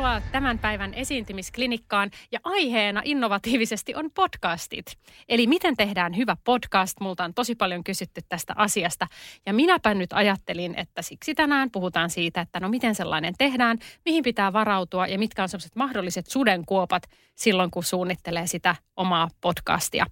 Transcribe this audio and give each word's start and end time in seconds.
Tervetuloa 0.00 0.30
tämän 0.32 0.58
päivän 0.58 0.94
esiintymisklinikkaan 0.94 2.10
ja 2.32 2.40
aiheena 2.44 3.02
innovatiivisesti 3.04 3.94
on 3.94 4.10
podcastit. 4.14 4.98
Eli 5.28 5.46
miten 5.46 5.76
tehdään 5.76 6.16
hyvä 6.16 6.36
podcast? 6.44 7.00
Multa 7.00 7.24
on 7.24 7.34
tosi 7.34 7.54
paljon 7.54 7.84
kysytty 7.84 8.20
tästä 8.28 8.52
asiasta 8.56 9.06
ja 9.46 9.52
minäpä 9.52 9.94
nyt 9.94 10.12
ajattelin, 10.12 10.74
että 10.76 11.02
siksi 11.02 11.34
tänään 11.34 11.70
puhutaan 11.70 12.10
siitä, 12.10 12.40
että 12.40 12.60
no 12.60 12.68
miten 12.68 12.94
sellainen 12.94 13.34
tehdään, 13.38 13.78
mihin 14.04 14.24
pitää 14.24 14.52
varautua 14.52 15.06
ja 15.06 15.18
mitkä 15.18 15.42
on 15.42 15.48
sellaiset 15.48 15.76
mahdolliset 15.76 16.26
sudenkuopat 16.26 17.02
silloin, 17.34 17.70
kun 17.70 17.84
suunnittelee 17.84 18.46
sitä 18.46 18.76
omaa 18.96 19.28
podcastia. 19.40 20.06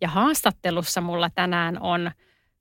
Ja 0.00 0.08
haastattelussa 0.08 1.00
mulla 1.00 1.30
tänään 1.30 1.80
on 1.80 2.10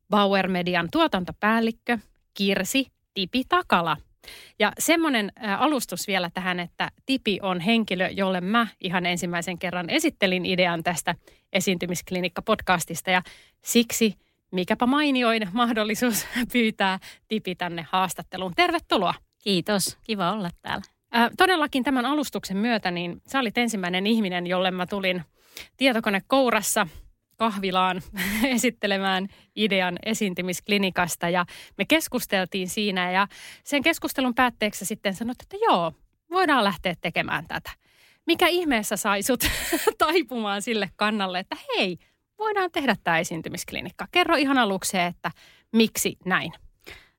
Bauer 0.09 0.47
Median 0.47 0.87
tuotantopäällikkö 0.91 1.97
Kirsi 2.33 2.87
Tipi 3.13 3.43
Takala– 3.49 3.97
ja 4.59 4.71
semmoinen 4.79 5.31
alustus 5.57 6.07
vielä 6.07 6.29
tähän, 6.33 6.59
että 6.59 6.91
Tipi 7.05 7.39
on 7.41 7.59
henkilö, 7.59 8.09
jolle 8.09 8.41
mä 8.41 8.67
ihan 8.81 9.05
ensimmäisen 9.05 9.59
kerran 9.59 9.89
esittelin 9.89 10.45
idean 10.45 10.83
tästä 10.83 11.15
esiintymisklinikka-podcastista 11.53 13.11
ja 13.11 13.21
siksi 13.65 14.15
mikäpä 14.51 14.85
mainioin 14.85 15.47
mahdollisuus 15.53 16.27
pyytää 16.53 16.99
Tipi 17.27 17.55
tänne 17.55 17.85
haastatteluun. 17.91 18.53
Tervetuloa. 18.55 19.13
Kiitos, 19.43 19.97
kiva 20.03 20.31
olla 20.31 20.49
täällä. 20.61 20.83
Ää, 21.11 21.29
todellakin 21.37 21.83
tämän 21.83 22.05
alustuksen 22.05 22.57
myötä, 22.57 22.91
niin 22.91 23.21
sä 23.27 23.39
olit 23.39 23.57
ensimmäinen 23.57 24.07
ihminen, 24.07 24.47
jolle 24.47 24.71
mä 24.71 24.85
tulin 24.85 25.23
tietokone 25.77 26.21
kourassa– 26.27 26.87
kahvilaan 27.41 28.01
esittelemään 28.55 29.27
idean 29.55 29.99
esiintymisklinikasta 30.05 31.29
ja 31.29 31.45
me 31.77 31.85
keskusteltiin 31.85 32.69
siinä 32.69 33.11
ja 33.11 33.27
sen 33.63 33.83
keskustelun 33.83 34.35
päätteeksi 34.35 34.85
sitten 34.85 35.13
sanoit, 35.13 35.41
että 35.41 35.57
joo, 35.61 35.93
voidaan 36.31 36.63
lähteä 36.63 36.95
tekemään 37.01 37.47
tätä. 37.47 37.71
Mikä 38.27 38.47
ihmeessä 38.47 38.97
sai 38.97 39.23
sut 39.23 39.43
taipumaan 39.97 40.61
sille 40.61 40.89
kannalle, 40.95 41.39
että 41.39 41.57
hei, 41.77 41.97
voidaan 42.37 42.71
tehdä 42.71 42.95
tämä 43.03 43.19
esiintymisklinikka. 43.19 44.07
Kerro 44.11 44.35
ihan 44.35 44.57
aluksi, 44.57 44.97
että 44.97 45.31
miksi 45.71 46.17
näin? 46.25 46.51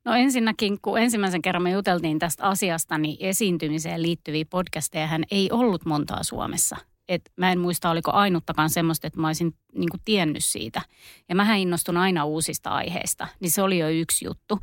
No 0.05 0.15
ensinnäkin, 0.15 0.79
kun 0.83 0.99
ensimmäisen 0.99 1.43
kerran 1.43 1.63
me 1.63 1.71
juteltiin 1.71 2.19
tästä 2.19 2.45
asiasta, 2.45 2.99
niin 2.99 3.17
esiintymiseen 3.21 4.03
liittyviä 4.03 4.45
podcasteja 4.51 5.07
hän 5.07 5.25
ei 5.31 5.49
ollut 5.53 5.85
montaa 5.85 6.23
Suomessa– 6.23 6.77
että 7.15 7.31
mä 7.37 7.53
en 7.53 7.59
muista, 7.59 7.91
oliko 7.91 8.11
ainuttakaan 8.11 8.71
semmoista, 8.71 9.07
että 9.07 9.21
mä 9.21 9.27
olisin 9.27 9.55
niin 9.75 9.91
kuin 9.91 10.01
tiennyt 10.05 10.45
siitä. 10.45 10.83
Ja 11.29 11.35
mähän 11.35 11.59
innostun 11.59 11.97
aina 11.97 12.25
uusista 12.25 12.71
aiheista, 12.71 13.29
niin 13.41 13.51
se 13.51 13.63
oli 13.63 13.79
jo 13.79 13.89
yksi 13.89 14.25
juttu. 14.25 14.59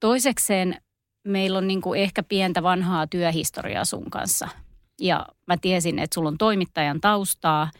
Toisekseen 0.00 0.76
meillä 1.24 1.58
on 1.58 1.66
niin 1.66 1.80
kuin 1.80 2.00
ehkä 2.00 2.22
pientä 2.22 2.62
vanhaa 2.62 3.06
työhistoriaa 3.06 3.84
sun 3.84 4.10
kanssa. 4.10 4.48
Ja 5.00 5.26
mä 5.46 5.56
tiesin, 5.56 5.98
että 5.98 6.14
sulla 6.14 6.28
on 6.28 6.38
toimittajan 6.38 7.00
taustaa, 7.00 7.70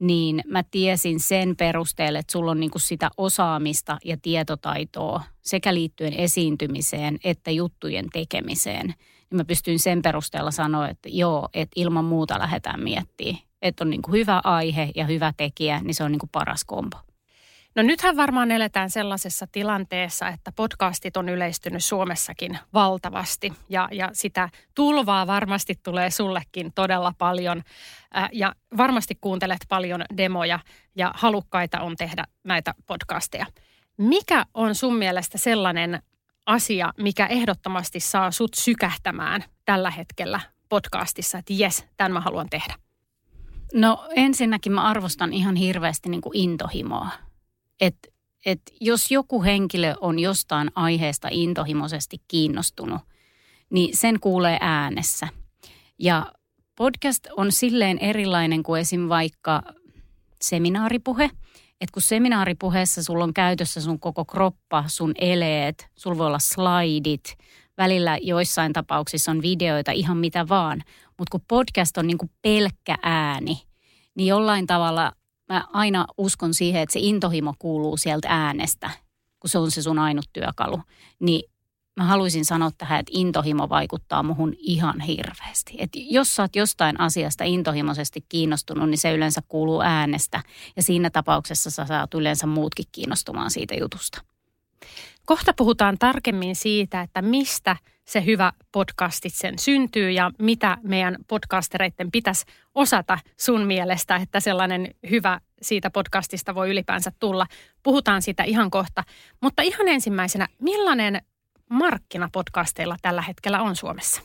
niin 0.00 0.42
mä 0.46 0.62
tiesin 0.62 1.20
sen 1.20 1.56
perusteella, 1.56 2.18
että 2.18 2.32
sulla 2.32 2.50
on 2.50 2.60
niin 2.60 2.70
kuin 2.70 2.82
sitä 2.82 3.10
osaamista 3.16 3.98
ja 4.04 4.16
tietotaitoa 4.22 5.22
sekä 5.42 5.74
liittyen 5.74 6.14
esiintymiseen 6.14 7.18
että 7.24 7.50
juttujen 7.50 8.06
tekemiseen. 8.12 8.86
Niin 9.30 9.36
mä 9.36 9.44
pystyin 9.44 9.78
sen 9.78 10.02
perusteella 10.02 10.50
sanoa, 10.50 10.88
että 10.88 11.08
joo, 11.12 11.48
että 11.54 11.80
ilman 11.80 12.04
muuta 12.04 12.38
lähdetään 12.38 12.82
miettimään 12.82 13.47
että 13.62 13.84
on 13.84 13.90
niin 13.90 14.02
kuin 14.02 14.12
hyvä 14.12 14.40
aihe 14.44 14.90
ja 14.94 15.04
hyvä 15.04 15.32
tekijä, 15.36 15.80
niin 15.84 15.94
se 15.94 16.04
on 16.04 16.12
niin 16.12 16.18
kuin 16.18 16.30
paras 16.32 16.64
kombo. 16.64 16.96
No 17.74 17.82
nythän 17.82 18.16
varmaan 18.16 18.50
eletään 18.50 18.90
sellaisessa 18.90 19.46
tilanteessa, 19.52 20.28
että 20.28 20.52
podcastit 20.52 21.16
on 21.16 21.28
yleistynyt 21.28 21.84
Suomessakin 21.84 22.58
valtavasti 22.74 23.52
ja, 23.68 23.88
ja 23.92 24.10
sitä 24.12 24.48
tulvaa 24.74 25.26
varmasti 25.26 25.74
tulee 25.82 26.10
sullekin 26.10 26.72
todella 26.74 27.12
paljon 27.18 27.62
äh, 28.16 28.28
ja 28.32 28.54
varmasti 28.76 29.18
kuuntelet 29.20 29.58
paljon 29.68 30.04
demoja 30.16 30.58
ja 30.96 31.12
halukkaita 31.16 31.80
on 31.80 31.96
tehdä 31.96 32.24
näitä 32.44 32.74
podcasteja. 32.86 33.46
Mikä 33.96 34.46
on 34.54 34.74
sun 34.74 34.96
mielestä 34.96 35.38
sellainen 35.38 36.02
asia, 36.46 36.92
mikä 36.96 37.26
ehdottomasti 37.26 38.00
saa 38.00 38.30
sut 38.30 38.54
sykähtämään 38.54 39.44
tällä 39.64 39.90
hetkellä 39.90 40.40
podcastissa, 40.68 41.38
että 41.38 41.52
jes, 41.52 41.86
tämän 41.96 42.12
mä 42.12 42.20
haluan 42.20 42.48
tehdä? 42.50 42.87
No 43.74 44.06
ensinnäkin 44.10 44.72
mä 44.72 44.82
arvostan 44.82 45.32
ihan 45.32 45.56
hirveästi 45.56 46.08
niin 46.08 46.20
kuin 46.20 46.36
intohimoa. 46.36 47.10
Että 47.80 48.08
et 48.46 48.60
jos 48.80 49.10
joku 49.10 49.42
henkilö 49.42 49.94
on 50.00 50.18
jostain 50.18 50.70
aiheesta 50.74 51.28
intohimoisesti 51.30 52.16
kiinnostunut, 52.28 53.00
niin 53.70 53.96
sen 53.96 54.20
kuulee 54.20 54.58
äänessä. 54.60 55.28
Ja 55.98 56.32
podcast 56.76 57.26
on 57.36 57.52
silleen 57.52 57.98
erilainen 57.98 58.62
kuin 58.62 58.80
esim. 58.80 59.08
vaikka 59.08 59.62
seminaaripuhe. 60.42 61.30
Että 61.80 61.92
kun 61.92 62.02
seminaaripuheessa 62.02 63.02
sulla 63.02 63.24
on 63.24 63.34
käytössä 63.34 63.80
sun 63.80 64.00
koko 64.00 64.24
kroppa, 64.24 64.84
sun 64.86 65.12
eleet, 65.20 65.88
sulla 65.96 66.18
voi 66.18 66.26
olla 66.26 66.38
slaidit, 66.38 67.36
välillä 67.78 68.18
joissain 68.22 68.72
tapauksissa 68.72 69.30
on 69.30 69.42
videoita, 69.42 69.92
ihan 69.92 70.16
mitä 70.16 70.48
vaan. 70.48 70.82
Mutta 71.18 71.30
kun 71.30 71.44
podcast 71.48 71.98
on 71.98 72.06
niin 72.06 72.18
kuin 72.18 72.30
pelkkä 72.42 72.96
ääni, 73.02 73.62
niin 74.14 74.26
jollain 74.26 74.66
tavalla 74.66 75.12
mä 75.48 75.64
aina 75.72 76.06
uskon 76.18 76.54
siihen, 76.54 76.82
että 76.82 76.92
se 76.92 77.00
intohimo 77.02 77.54
kuuluu 77.58 77.96
sieltä 77.96 78.28
äänestä, 78.30 78.90
kun 79.40 79.50
se 79.50 79.58
on 79.58 79.70
se 79.70 79.82
sun 79.82 79.98
ainut 79.98 80.26
työkalu. 80.32 80.80
Niin 81.20 81.50
mä 81.96 82.04
haluaisin 82.04 82.44
sanoa 82.44 82.70
tähän, 82.78 83.00
että 83.00 83.12
intohimo 83.14 83.68
vaikuttaa 83.68 84.22
muhun 84.22 84.54
ihan 84.58 85.00
hirveästi. 85.00 85.74
Että 85.78 85.98
jos 86.02 86.36
sä 86.36 86.42
oot 86.42 86.56
jostain 86.56 87.00
asiasta 87.00 87.44
intohimoisesti 87.44 88.24
kiinnostunut, 88.28 88.90
niin 88.90 88.98
se 88.98 89.12
yleensä 89.12 89.40
kuuluu 89.48 89.80
äänestä. 89.80 90.42
Ja 90.76 90.82
siinä 90.82 91.10
tapauksessa 91.10 91.70
sä 91.70 91.84
saat 91.84 92.14
yleensä 92.14 92.46
muutkin 92.46 92.84
kiinnostumaan 92.92 93.50
siitä 93.50 93.74
jutusta. 93.74 94.22
Kohta 95.28 95.52
puhutaan 95.56 95.98
tarkemmin 95.98 96.56
siitä, 96.56 97.00
että 97.00 97.22
mistä 97.22 97.76
se 98.04 98.24
hyvä 98.24 98.52
podcastit 98.72 99.34
sen 99.34 99.58
syntyy 99.58 100.10
ja 100.10 100.30
mitä 100.38 100.78
meidän 100.82 101.16
podcastereiden 101.28 102.10
pitäisi 102.10 102.44
osata 102.74 103.18
sun 103.36 103.66
mielestä, 103.66 104.16
että 104.16 104.40
sellainen 104.40 104.94
hyvä 105.10 105.40
siitä 105.62 105.90
podcastista 105.90 106.54
voi 106.54 106.70
ylipäänsä 106.70 107.12
tulla. 107.18 107.46
Puhutaan 107.82 108.22
siitä 108.22 108.42
ihan 108.42 108.70
kohta. 108.70 109.04
Mutta 109.42 109.62
ihan 109.62 109.88
ensimmäisenä, 109.88 110.46
millainen 110.58 111.22
markkina 111.70 112.28
podcasteilla 112.32 112.96
tällä 113.02 113.22
hetkellä 113.22 113.62
on 113.62 113.76
Suomessa? 113.76 114.22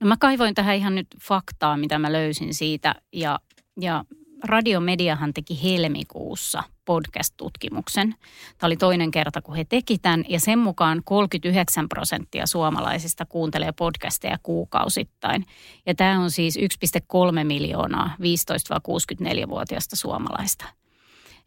No 0.00 0.06
mä 0.06 0.16
kaivoin 0.20 0.54
tähän 0.54 0.76
ihan 0.76 0.94
nyt 0.94 1.08
faktaa, 1.22 1.76
mitä 1.76 1.98
mä 1.98 2.12
löysin 2.12 2.54
siitä 2.54 2.94
ja, 3.12 3.38
ja 3.80 4.04
Radiomediahan 4.44 5.34
teki 5.34 5.62
helmikuussa 5.62 6.62
podcast-tutkimuksen. 6.84 8.14
Tämä 8.58 8.68
oli 8.68 8.76
toinen 8.76 9.10
kerta, 9.10 9.42
kun 9.42 9.56
he 9.56 9.64
teki 9.64 9.98
tämän, 9.98 10.24
ja 10.28 10.40
sen 10.40 10.58
mukaan 10.58 11.02
39 11.04 11.88
prosenttia 11.88 12.46
suomalaisista 12.46 13.26
kuuntelee 13.26 13.72
podcasteja 13.72 14.38
kuukausittain. 14.42 15.46
Ja 15.86 15.94
tämä 15.94 16.20
on 16.20 16.30
siis 16.30 16.58
1,3 16.58 17.44
miljoonaa 17.44 18.16
15-64-vuotiaista 18.20 19.96
suomalaista. 19.96 20.64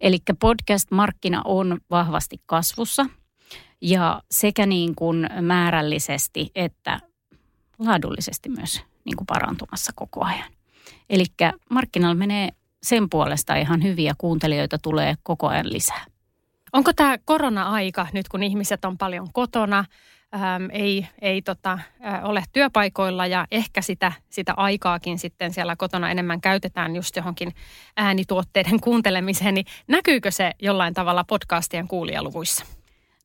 Eli 0.01 0.17
podcast-markkina 0.39 1.41
on 1.45 1.81
vahvasti 1.89 2.41
kasvussa, 2.45 3.05
ja 3.81 4.21
sekä 4.31 4.65
niin 4.65 4.95
kuin 4.95 5.29
määrällisesti 5.41 6.51
että 6.55 6.99
laadullisesti 7.79 8.49
myös 8.49 8.81
niin 9.05 9.17
kuin 9.17 9.27
parantumassa 9.27 9.91
koko 9.95 10.25
ajan. 10.25 10.51
Eli 11.09 11.25
markkinoilla 11.69 12.15
menee 12.15 12.49
sen 12.83 13.09
puolesta 13.09 13.55
ihan 13.55 13.83
hyviä 13.83 14.13
kuuntelijoita 14.17 14.77
tulee 14.77 15.15
koko 15.23 15.47
ajan 15.47 15.73
lisää. 15.73 16.05
Onko 16.73 16.93
tämä 16.93 17.17
korona-aika, 17.25 18.07
nyt 18.13 18.29
kun 18.29 18.43
ihmiset 18.43 18.85
on 18.85 18.97
paljon 18.97 19.27
kotona, 19.33 19.85
äm, 20.35 20.69
ei, 20.71 21.07
ei 21.21 21.41
tota, 21.41 21.79
ä, 22.05 22.21
ole 22.23 22.43
työpaikoilla 22.53 23.27
ja 23.27 23.47
ehkä 23.51 23.81
sitä, 23.81 24.11
sitä 24.29 24.53
aikaakin 24.57 25.19
sitten 25.19 25.53
siellä 25.53 25.75
kotona 25.75 26.11
enemmän 26.11 26.41
käytetään 26.41 26.95
just 26.95 27.15
johonkin 27.15 27.51
äänituotteiden 27.97 28.79
kuuntelemiseen, 28.85 29.53
niin 29.53 29.65
näkyykö 29.87 30.31
se 30.31 30.51
jollain 30.61 30.93
tavalla 30.93 31.23
podcastien 31.23 31.87
kuulijaluvuissa? 31.87 32.65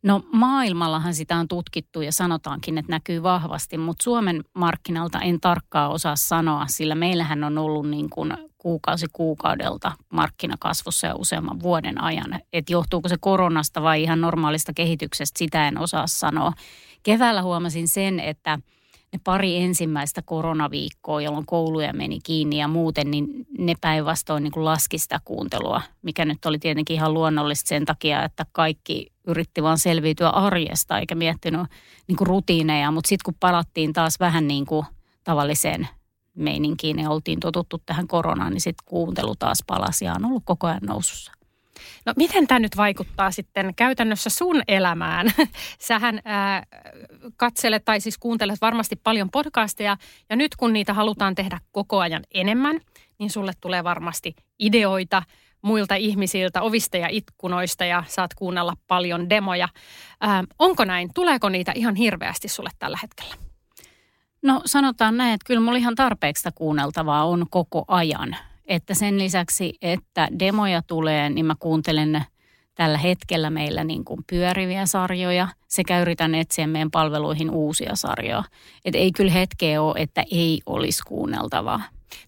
No 0.03 0.23
maailmallahan 0.33 1.15
sitä 1.15 1.37
on 1.37 1.49
tutkittu 1.49 2.01
ja 2.01 2.13
sanotaankin, 2.13 2.79
että 2.79 2.93
näkyy 2.93 3.23
vahvasti, 3.23 3.79
mutta 3.79 4.03
Suomen 4.03 4.45
markkinalta 4.55 5.21
en 5.21 5.41
tarkkaa 5.41 5.89
osaa 5.89 6.17
sanoa, 6.17 6.67
sillä 6.67 6.95
meillähän 6.95 7.45
on 7.45 7.59
ollut 7.59 7.91
niin 7.91 8.11
kuin 8.11 8.33
kuukausi 8.65 9.07
kuukaudelta 9.13 9.93
markkinakasvussa 10.11 11.07
ja 11.07 11.15
useamman 11.15 11.61
vuoden 11.61 12.01
ajan. 12.01 12.41
Että 12.53 12.73
johtuuko 12.73 13.09
se 13.09 13.17
koronasta 13.21 13.83
vai 13.83 14.03
ihan 14.03 14.21
normaalista 14.21 14.73
kehityksestä, 14.73 15.39
sitä 15.39 15.69
en 15.69 15.79
osaa 15.79 16.07
sanoa. 16.07 16.53
Keväällä 17.03 17.43
huomasin 17.43 17.89
sen, 17.89 18.21
että– 18.21 18.59
ne 19.15 19.21
pari 19.25 19.57
ensimmäistä 19.57 20.23
koronaviikkoa, 20.23 21.21
jolloin 21.21 21.47
kouluja 21.47 21.93
meni 21.93 22.19
kiinni 22.23 22.59
ja 22.59 22.69
muuten, 22.69 23.11
niin 23.11 23.27
ne 23.59 23.75
päinvastoin 23.81 24.43
niin 24.43 24.65
laski 24.65 24.99
sitä 24.99 25.21
kuuntelua, 25.25 25.83
mikä 26.03 26.25
nyt 26.25 26.47
oli 26.47 26.59
tietenkin 26.59 26.95
ihan 26.95 27.15
luonnollista 27.15 27.69
sen 27.69 27.85
takia, 27.85 28.25
että 28.25 28.47
kaikki 28.53 29.13
yritti 29.27 29.63
vaan 29.63 29.79
selviytyä 29.79 30.29
arjesta 30.29 30.99
eikä 30.99 31.15
miettinyt 31.15 31.61
niin 32.09 32.17
kuin 32.17 32.27
rutiineja, 32.27 32.91
mutta 32.91 33.09
sitten 33.09 33.25
kun 33.25 33.35
palattiin 33.41 33.93
taas 33.93 34.21
vähän 34.21 34.49
niin 34.49 34.67
kuin 34.67 34.87
tavalliseen 35.25 35.89
meininkiin 36.35 36.99
ja 36.99 37.11
oltiin 37.11 37.41
totuttu 37.41 37.83
tähän 37.87 38.09
koronaan, 38.09 38.53
niin 38.53 38.61
sitten 38.61 38.85
kuuntelu 38.87 39.35
taas 39.39 39.59
palasi 39.67 40.05
ja 40.05 40.15
on 40.15 40.25
ollut 40.25 40.43
koko 40.47 40.67
ajan 40.67 40.81
nousussa. 40.87 41.33
No 42.07 42.13
miten 42.17 42.47
tämä 42.47 42.59
nyt 42.59 42.77
vaikuttaa 42.77 43.31
sitten 43.31 43.75
käytännössä 43.75 44.31
sun 44.31 44.63
elämään? 44.69 45.33
Sähän 45.79 46.21
ää, 46.25 46.63
katselet 47.37 47.85
tai 47.85 48.01
siis 48.01 48.19
kuuntelet 48.19 48.61
varmasti 48.61 48.97
paljon 48.97 49.31
podcasteja 49.31 49.97
ja 50.31 50.37
nyt 50.37 50.57
kun 50.57 50.73
niitä 50.73 50.95
halutaan 50.95 51.35
tehdä 51.35 51.61
koko 51.73 52.01
ajan 52.01 52.23
enemmän, 52.35 52.81
niin 53.19 53.31
sulle 53.31 53.53
tulee 53.61 53.85
varmasti 53.85 54.35
ideoita 54.59 55.23
muilta 55.63 55.95
ihmisiltä, 55.95 56.63
ovista 56.63 56.97
ja 56.97 57.09
ikkunoista 57.11 57.85
ja 57.85 58.05
saat 58.07 58.35
kuunnella 58.35 58.77
paljon 58.87 59.31
demoja. 59.31 59.69
Ää, 60.21 60.45
onko 60.59 60.85
näin? 60.85 61.11
Tuleeko 61.15 61.49
niitä 61.49 61.73
ihan 61.75 61.95
hirveästi 61.95 62.49
sulle 62.49 62.71
tällä 62.79 62.99
hetkellä? 63.03 63.35
No 64.45 64.61
sanotaan 64.67 65.17
näin, 65.17 65.35
että 65.35 65.47
kyllä 65.47 65.61
mulla 65.61 65.79
ihan 65.79 65.95
tarpeeksi 65.95 66.49
kuunneltavaa 66.55 67.25
on 67.25 67.47
koko 67.51 67.85
ajan. 67.89 68.37
Että 68.67 68.95
sen 68.95 69.19
lisäksi, 69.19 69.75
että 69.83 70.29
demoja 70.39 70.83
tulee, 70.83 71.31
niin 71.31 71.47
mä 71.47 71.55
kuuntelen 71.59 72.23
tällä 72.75 72.99
hetkellä 72.99 73.51
meillä 73.51 73.85
niin 73.85 74.05
kuin 74.05 74.21
pyöriviä 74.31 74.87
sarjoja 74.87 75.49
sekä 75.69 76.01
yritän 76.01 76.35
etsiä 76.35 76.67
meidän 76.67 76.91
palveluihin 76.91 77.51
uusia 77.51 77.95
sarjoja. 77.95 78.45
Että 78.85 78.99
ei 78.99 79.13
kyllä 79.13 79.33
hetkeä 79.33 79.83
ole, 79.83 79.95
että 79.99 80.25
ei 80.31 80.61
olisi 80.67 81.03
kuunneltavaa. 81.07 81.83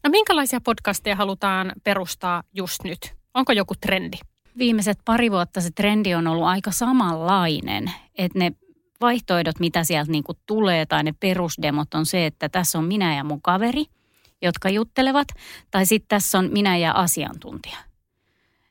No 0.05 0.11
minkälaisia 0.11 0.61
podcasteja 0.61 1.17
halutaan 1.17 1.73
perustaa 1.85 2.43
just 2.55 2.85
nyt? 2.85 3.15
Onko 3.35 3.53
joku 3.53 3.75
trendi? 3.81 4.17
Viimeiset 4.59 4.99
pari 5.05 5.31
vuotta 5.31 5.61
se 5.61 5.71
trendi 5.71 6.15
on 6.15 6.27
ollut 6.27 6.47
aika 6.47 6.71
samanlainen, 6.71 7.93
että 8.19 8.39
ne 8.39 8.53
vaihtoehdot, 9.01 9.61
mitä 9.61 9.85
sieltä 9.85 10.13
niin 10.13 10.25
kuin 10.25 10.39
tulee 10.47 10.87
tai 10.87 11.05
ne 11.05 11.15
perusdemot 11.21 11.95
on 11.95 12.07
se, 12.07 12.27
että 12.27 12.49
tässä 12.49 12.79
on 12.79 12.85
minä 12.85 13.17
ja 13.17 13.25
mun 13.25 13.43
kaveri– 13.43 13.85
jotka 14.43 14.71
juttelevat, 14.71 15.29
tai 15.71 15.87
sitten 15.87 16.09
tässä 16.09 16.39
on 16.39 16.49
minä 16.53 16.77
ja 16.77 16.93
asiantuntija. 16.93 17.77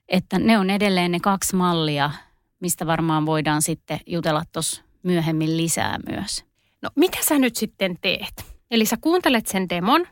Että 0.09 0.39
ne 0.39 0.57
on 0.57 0.69
edelleen 0.69 1.11
ne 1.11 1.19
kaksi 1.19 1.55
mallia, 1.55 2.11
mistä 2.59 2.87
varmaan 2.87 3.25
voidaan 3.25 3.61
sitten 3.61 3.99
jutella 4.05 4.43
tuossa 4.51 4.83
myöhemmin 5.03 5.57
lisää 5.57 5.99
myös. 6.09 6.45
No 6.81 6.89
mitä 6.95 7.17
sä 7.21 7.39
nyt 7.39 7.55
sitten 7.55 7.97
teet? 8.01 8.45
Eli 8.71 8.85
sä 8.85 8.97
kuuntelet 9.01 9.47
sen 9.47 9.69
demon. 9.69 10.07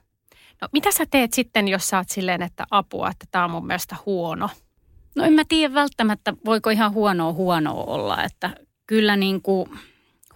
No 0.61 0.67
mitä 0.71 0.91
sä 0.91 1.05
teet 1.11 1.33
sitten, 1.33 1.67
jos 1.67 1.87
sä 1.87 1.97
oot 1.97 2.09
silleen, 2.09 2.41
että 2.41 2.65
apua, 2.71 3.09
että 3.09 3.25
tämä 3.31 3.45
on 3.45 3.51
mun 3.51 3.67
mielestä 3.67 3.95
huono? 4.05 4.49
No 5.15 5.23
en 5.23 5.33
mä 5.33 5.43
tiedä 5.47 5.73
välttämättä, 5.73 6.33
voiko 6.45 6.69
ihan 6.69 6.93
huonoa 6.93 7.33
huonoa 7.33 7.83
olla, 7.83 8.23
että 8.23 8.55
kyllä 8.87 9.15
niin 9.15 9.41
kuin 9.41 9.69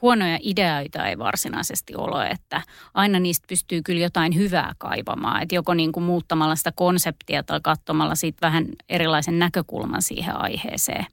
huonoja 0.02 0.40
ideoita 0.42 1.06
ei 1.06 1.18
varsinaisesti 1.18 1.96
ole, 1.96 2.28
että 2.28 2.62
aina 2.94 3.20
niistä 3.20 3.46
pystyy 3.50 3.82
kyllä 3.82 4.02
jotain 4.02 4.36
hyvää 4.36 4.74
kaivamaan, 4.78 5.44
että 5.44 5.56
joko 5.56 5.74
niin 5.74 5.92
kuin 5.92 6.04
muuttamalla 6.04 6.56
sitä 6.56 6.72
konseptia 6.76 7.44
tai 7.44 7.60
katsomalla 7.64 8.16
siitä 8.16 8.48
vähän 8.48 8.68
erilaisen 8.90 9.40
näkökulman 9.40 10.02
siihen 10.02 10.42
aiheeseen. 10.42 11.06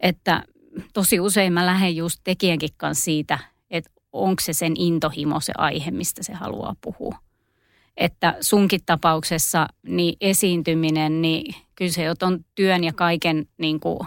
Että 0.00 0.42
tosi 0.92 1.20
usein 1.20 1.52
mä 1.52 1.66
lähden 1.66 1.96
just 1.96 2.20
tekijänkin 2.24 2.70
kanssa 2.76 3.04
siitä, 3.04 3.38
että 3.70 3.90
onko 4.12 4.42
se 4.42 4.52
sen 4.52 4.72
intohimo 4.76 5.40
se 5.40 5.52
aihe, 5.58 5.90
mistä 5.90 6.22
se 6.22 6.32
haluaa 6.32 6.74
puhua. 6.80 7.18
Että 7.96 8.36
sunkin 8.40 8.80
tapauksessa 8.86 9.66
niin 9.86 10.16
esiintyminen, 10.20 11.22
niin 11.22 11.54
kyllä 11.74 11.92
se 11.92 12.10
on 12.22 12.44
työn 12.54 12.84
ja 12.84 12.92
kaiken 12.92 13.48
niin 13.58 13.80
kuin 13.80 13.98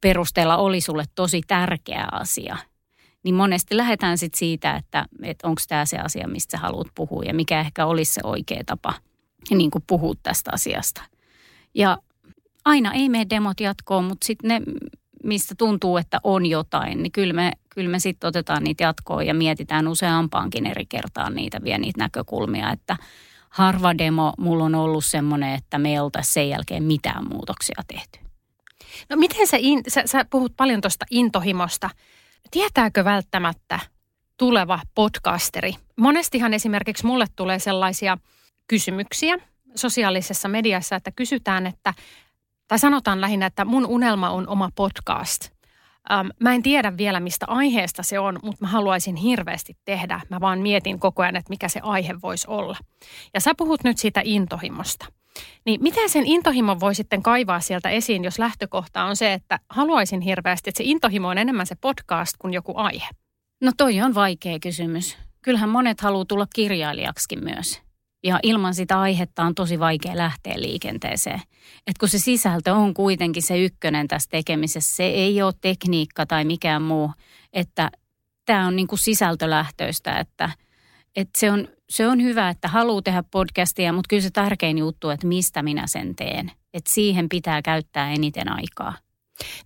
perusteella 0.00 0.56
oli 0.56 0.80
sulle 0.80 1.04
tosi 1.14 1.40
tärkeä 1.46 2.08
asia– 2.12 2.56
niin 3.24 3.34
monesti 3.34 3.76
lähdetään 3.76 4.18
sitten 4.18 4.38
siitä, 4.38 4.76
että, 4.76 5.06
että 5.22 5.48
onko 5.48 5.62
tämä 5.68 5.84
se 5.84 5.98
asia, 5.98 6.28
mistä 6.28 6.58
haluat 6.58 6.86
puhua 6.94 7.22
ja 7.26 7.34
mikä 7.34 7.60
ehkä 7.60 7.86
olisi 7.86 8.12
se 8.12 8.20
oikea 8.24 8.62
tapa 8.66 8.94
niin 9.50 9.70
kuin 9.70 9.84
puhua 9.86 10.14
tästä 10.22 10.50
asiasta. 10.54 11.02
Ja 11.74 11.98
aina 12.64 12.92
ei 12.92 13.08
mene 13.08 13.26
demot 13.30 13.60
jatkoon, 13.60 14.04
mutta 14.04 14.26
sitten 14.26 14.48
ne, 14.48 14.60
mistä 15.24 15.54
tuntuu, 15.58 15.96
että 15.96 16.20
on 16.22 16.46
jotain, 16.46 17.02
niin 17.02 17.12
kyllä 17.12 17.32
me, 17.32 17.52
kyllä 17.70 17.90
me 17.90 17.98
sitten 17.98 18.28
otetaan 18.28 18.64
niitä 18.64 18.84
jatkoon 18.84 19.26
ja 19.26 19.34
mietitään 19.34 19.88
useampaankin 19.88 20.66
eri 20.66 20.86
kertaan 20.86 21.34
niitä, 21.34 21.60
vie 21.64 21.78
niitä 21.78 22.00
näkökulmia, 22.00 22.72
että 22.72 22.96
harva 23.50 23.98
demo 23.98 24.32
mulla 24.38 24.64
on 24.64 24.74
ollut 24.74 25.04
semmoinen, 25.04 25.54
että 25.54 25.78
me 25.78 25.90
ei 25.90 25.98
sen 26.20 26.48
jälkeen 26.48 26.82
mitään 26.82 27.28
muutoksia 27.28 27.82
tehty. 27.86 28.18
No 29.10 29.16
miten 29.16 29.46
sä, 29.46 29.56
in, 29.60 29.82
sä, 29.88 30.02
sä 30.06 30.24
puhut 30.24 30.56
paljon 30.56 30.80
tuosta 30.80 31.04
intohimosta– 31.10 31.90
tietääkö 32.50 33.04
välttämättä 33.04 33.80
tuleva 34.36 34.80
podcasteri? 34.94 35.74
Monestihan 35.96 36.54
esimerkiksi 36.54 37.06
mulle 37.06 37.26
tulee 37.36 37.58
sellaisia 37.58 38.18
kysymyksiä 38.68 39.38
sosiaalisessa 39.74 40.48
mediassa, 40.48 40.96
että 40.96 41.10
kysytään, 41.16 41.66
että, 41.66 41.94
tai 42.68 42.78
sanotaan 42.78 43.20
lähinnä, 43.20 43.46
että 43.46 43.64
mun 43.64 43.86
unelma 43.86 44.30
on 44.30 44.48
oma 44.48 44.70
podcast. 44.74 45.48
Ähm, 46.12 46.28
mä 46.40 46.54
en 46.54 46.62
tiedä 46.62 46.96
vielä, 46.96 47.20
mistä 47.20 47.46
aiheesta 47.48 48.02
se 48.02 48.18
on, 48.18 48.38
mutta 48.42 48.64
mä 48.64 48.68
haluaisin 48.68 49.16
hirveästi 49.16 49.76
tehdä. 49.84 50.20
Mä 50.28 50.40
vaan 50.40 50.58
mietin 50.58 50.98
koko 50.98 51.22
ajan, 51.22 51.36
että 51.36 51.50
mikä 51.50 51.68
se 51.68 51.80
aihe 51.82 52.14
voisi 52.22 52.46
olla. 52.48 52.76
Ja 53.34 53.40
sä 53.40 53.52
puhut 53.58 53.84
nyt 53.84 53.98
siitä 53.98 54.20
intohimosta. 54.24 55.06
Niin 55.66 55.82
miten 55.82 56.08
sen 56.08 56.26
intohimon 56.26 56.80
voi 56.80 56.94
sitten 56.94 57.22
kaivaa 57.22 57.60
sieltä 57.60 57.90
esiin, 57.90 58.24
jos 58.24 58.38
lähtökohta 58.38 59.04
on 59.04 59.16
se, 59.16 59.32
että 59.32 59.58
haluaisin 59.70 60.20
hirveästi, 60.20 60.70
että 60.70 60.78
se 60.78 60.84
intohimo 60.84 61.28
on 61.28 61.38
enemmän 61.38 61.66
se 61.66 61.74
podcast 61.80 62.34
kuin 62.38 62.54
joku 62.54 62.72
aihe? 62.76 63.08
No 63.60 63.72
toi 63.76 64.00
on 64.00 64.14
vaikea 64.14 64.58
kysymys. 64.58 65.16
Kyllähän 65.42 65.68
monet 65.68 66.00
haluaa 66.00 66.24
tulla 66.24 66.46
kirjailijaksikin 66.54 67.44
myös. 67.44 67.82
Ja 68.24 68.38
ilman 68.42 68.74
sitä 68.74 69.00
aihetta 69.00 69.42
on 69.42 69.54
tosi 69.54 69.78
vaikea 69.78 70.16
lähteä 70.16 70.54
liikenteeseen. 70.56 71.40
Et 71.86 71.98
kun 71.98 72.08
se 72.08 72.18
sisältö 72.18 72.74
on 72.74 72.94
kuitenkin 72.94 73.42
se 73.42 73.64
ykkönen 73.64 74.08
tässä 74.08 74.30
tekemisessä, 74.30 74.96
se 74.96 75.04
ei 75.04 75.42
ole 75.42 75.54
tekniikka 75.60 76.26
tai 76.26 76.44
mikään 76.44 76.82
muu, 76.82 77.12
että 77.52 77.90
tämä 78.46 78.66
on 78.66 78.76
niin 78.76 78.86
kuin 78.86 78.98
sisältölähtöistä, 78.98 80.18
että, 80.18 80.50
että 81.16 81.40
se 81.40 81.50
on 81.50 81.68
se 81.94 82.06
on 82.06 82.22
hyvä, 82.22 82.48
että 82.48 82.68
haluaa 82.68 83.02
tehdä 83.02 83.22
podcastia, 83.30 83.92
mutta 83.92 84.08
kyllä 84.08 84.22
se 84.22 84.30
tärkein 84.30 84.78
juttu, 84.78 85.10
että 85.10 85.26
mistä 85.26 85.62
minä 85.62 85.86
sen 85.86 86.16
teen. 86.16 86.52
Että 86.74 86.90
siihen 86.90 87.28
pitää 87.28 87.62
käyttää 87.62 88.12
eniten 88.12 88.52
aikaa. 88.52 88.94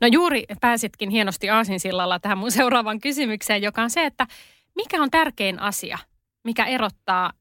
No 0.00 0.06
juuri 0.06 0.44
pääsitkin 0.60 1.10
hienosti 1.10 1.50
aasinsillalla 1.50 2.18
tähän 2.18 2.38
mun 2.38 2.50
seuraavaan 2.52 3.00
kysymykseen, 3.00 3.62
joka 3.62 3.82
on 3.82 3.90
se, 3.90 4.06
että 4.06 4.26
mikä 4.74 5.02
on 5.02 5.10
tärkein 5.10 5.60
asia, 5.60 5.98
mikä 6.44 6.64
erottaa 6.64 7.32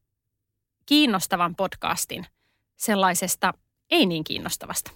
kiinnostavan 0.86 1.56
podcastin 1.56 2.26
sellaisesta 2.76 3.54
ei 3.90 4.06
niin 4.06 4.24
kiinnostavasta? 4.24 4.92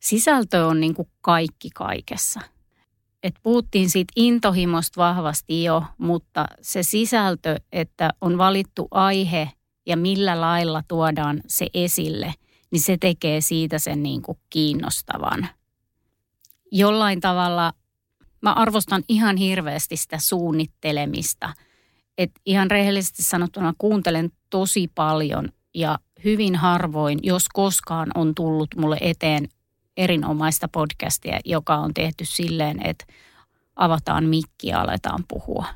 Sisältö 0.00 0.66
on 0.66 0.80
niin 0.80 0.94
kuin 0.94 1.08
kaikki 1.20 1.70
kaikessa– 1.70 2.40
että 3.24 3.40
puhuttiin 3.42 3.90
siitä 3.90 4.12
intohimosta 4.16 5.00
vahvasti 5.00 5.64
jo, 5.64 5.84
mutta 5.98 6.46
se 6.60 6.82
sisältö, 6.82 7.56
että 7.72 8.10
on 8.20 8.38
valittu 8.38 8.88
aihe 8.90 9.50
ja 9.86 9.96
millä 9.96 10.40
lailla 10.40 10.82
tuodaan 10.88 11.42
se 11.46 11.66
esille, 11.74 12.34
niin 12.70 12.80
se 12.80 12.96
tekee 13.00 13.40
siitä 13.40 13.78
sen 13.78 14.02
niin 14.02 14.22
kuin 14.22 14.38
kiinnostavan. 14.50 15.48
Jollain 16.72 17.20
tavalla 17.20 17.72
mä 18.42 18.52
arvostan 18.52 19.02
ihan 19.08 19.36
hirveästi 19.36 19.96
sitä 19.96 20.18
suunnittelemista. 20.18 21.52
että 22.18 22.40
ihan 22.46 22.70
rehellisesti 22.70 23.22
sanottuna 23.22 23.74
kuuntelen 23.78 24.30
tosi 24.50 24.90
paljon 24.94 25.48
ja 25.74 25.98
hyvin 26.24 26.56
harvoin, 26.56 27.18
jos 27.22 27.44
koskaan 27.52 28.10
on 28.14 28.34
tullut 28.34 28.68
mulle 28.76 28.98
eteen 29.00 29.48
erinomaista 29.96 30.68
podcastia, 30.68 31.38
joka 31.44 31.76
on 31.76 31.94
tehty 31.94 32.24
silleen, 32.24 32.86
että 32.86 33.04
avataan 33.76 34.24
mikki 34.24 34.68
ja 34.68 34.80
aletaan 34.80 35.24
puhua. 35.28 35.66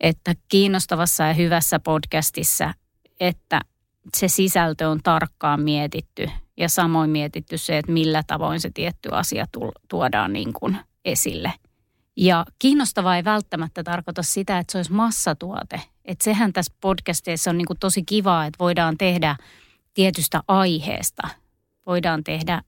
Että 0.00 0.34
kiinnostavassa 0.48 1.24
ja 1.24 1.34
hyvässä 1.34 1.78
podcastissa, 1.78 2.74
että 3.20 3.60
se 4.16 4.28
sisältö 4.28 4.88
on 4.88 5.00
tarkkaan 5.02 5.60
mietitty 5.60 6.30
ja 6.56 6.68
samoin 6.68 7.10
mietitty 7.10 7.58
se, 7.58 7.78
että 7.78 7.92
millä 7.92 8.22
tavoin 8.26 8.60
se 8.60 8.70
tietty 8.74 9.08
asia 9.12 9.46
tuodaan 9.88 10.32
niin 10.32 10.52
kuin 10.52 10.78
esille. 11.04 11.52
Ja 12.16 12.46
kiinnostava 12.58 13.16
ei 13.16 13.24
välttämättä 13.24 13.82
tarkoita 13.82 14.22
sitä, 14.22 14.58
että 14.58 14.72
se 14.72 14.78
olisi 14.78 14.92
massatuote. 14.92 15.80
Että 16.04 16.24
sehän 16.24 16.52
tässä 16.52 16.74
podcasteissa 16.80 17.50
on 17.50 17.58
niin 17.58 17.66
kuin 17.66 17.78
tosi 17.78 18.02
kivaa, 18.02 18.46
että 18.46 18.58
voidaan 18.58 18.98
tehdä 18.98 19.36
tietystä 19.94 20.42
aiheesta. 20.48 21.28
Voidaan 21.86 22.24
tehdä 22.24 22.62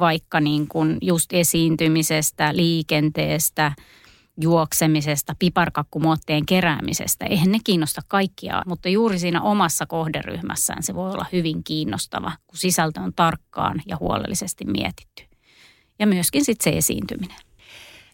vaikka 0.00 0.40
niin 0.40 0.68
kuin 0.68 0.98
just 1.02 1.32
esiintymisestä, 1.32 2.56
liikenteestä, 2.56 3.72
juoksemisesta, 4.40 5.34
piparkakkumuotteen 5.38 6.46
keräämisestä. 6.46 7.26
Eihän 7.26 7.52
ne 7.52 7.58
kiinnosta 7.64 8.00
kaikkia, 8.08 8.62
mutta 8.66 8.88
juuri 8.88 9.18
siinä 9.18 9.42
omassa 9.42 9.86
kohderyhmässään 9.86 10.82
se 10.82 10.94
voi 10.94 11.10
olla 11.10 11.26
hyvin 11.32 11.64
kiinnostava, 11.64 12.32
kun 12.46 12.58
sisältö 12.58 13.00
on 13.00 13.12
tarkkaan 13.16 13.82
ja 13.86 13.96
huolellisesti 14.00 14.64
mietitty. 14.64 15.24
Ja 15.98 16.06
myöskin 16.06 16.44
sitten 16.44 16.72
se 16.72 16.78
esiintyminen. 16.78 17.36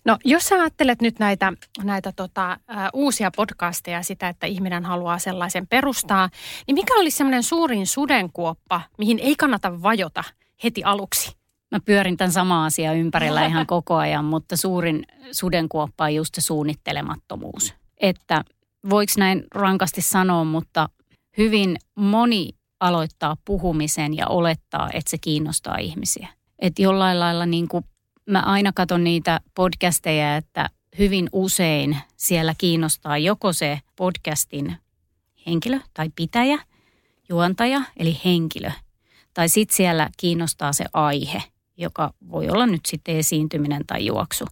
No 0.04 0.18
jos 0.24 0.44
sä 0.44 0.54
ajattelet 0.54 1.02
nyt 1.02 1.18
näitä, 1.18 1.52
näitä 1.82 2.12
tota, 2.12 2.58
uusia 2.92 3.30
podcasteja, 3.36 4.02
sitä, 4.02 4.28
että 4.28 4.46
ihminen 4.46 4.84
haluaa 4.84 5.18
sellaisen 5.18 5.66
perustaa, 5.66 6.30
niin 6.66 6.74
mikä 6.74 6.94
olisi 6.94 7.16
semmoinen 7.16 7.42
suurin 7.42 7.86
sudenkuoppa, 7.86 8.80
mihin 8.98 9.18
ei 9.18 9.36
kannata 9.36 9.82
vajota 9.82 10.24
heti 10.64 10.84
aluksi? 10.84 11.41
Mä 11.72 11.80
pyörin 11.80 12.16
tämän 12.16 12.32
sama 12.32 12.64
asia 12.64 12.92
ympärillä 12.92 13.46
ihan 13.46 13.66
koko 13.66 13.96
ajan, 13.96 14.24
mutta 14.24 14.56
suurin 14.56 15.06
sudenkuoppa 15.32 16.04
on 16.04 16.14
just 16.14 16.34
se 16.34 16.40
suunnittelemattomuus. 16.40 17.74
Että 18.00 18.44
voiko 18.90 19.12
näin 19.18 19.44
rankasti 19.54 20.02
sanoa, 20.02 20.44
mutta 20.44 20.88
hyvin 21.38 21.76
moni 21.94 22.50
aloittaa 22.80 23.36
puhumisen 23.44 24.16
ja 24.16 24.26
olettaa, 24.26 24.90
että 24.92 25.10
se 25.10 25.18
kiinnostaa 25.18 25.76
ihmisiä. 25.76 26.28
Että 26.58 26.82
jollain 26.82 27.20
lailla 27.20 27.46
niin 27.46 27.68
kuin 27.68 27.84
mä 28.30 28.40
aina 28.40 28.72
katson 28.74 29.04
niitä 29.04 29.40
podcasteja, 29.54 30.36
että 30.36 30.70
hyvin 30.98 31.28
usein 31.32 31.96
siellä 32.16 32.54
kiinnostaa 32.58 33.18
joko 33.18 33.52
se 33.52 33.80
podcastin 33.96 34.76
henkilö 35.46 35.78
tai 35.94 36.10
pitäjä, 36.16 36.58
juontaja 37.28 37.82
eli 37.96 38.20
henkilö. 38.24 38.70
Tai 39.34 39.48
sitten 39.48 39.76
siellä 39.76 40.10
kiinnostaa 40.16 40.72
se 40.72 40.84
aihe, 40.92 41.42
joka 41.76 42.14
voi 42.30 42.48
olla 42.48 42.66
nyt 42.66 42.86
sitten 42.86 43.16
esiintyminen 43.16 43.86
tai 43.86 44.06
juoksu. 44.06 44.44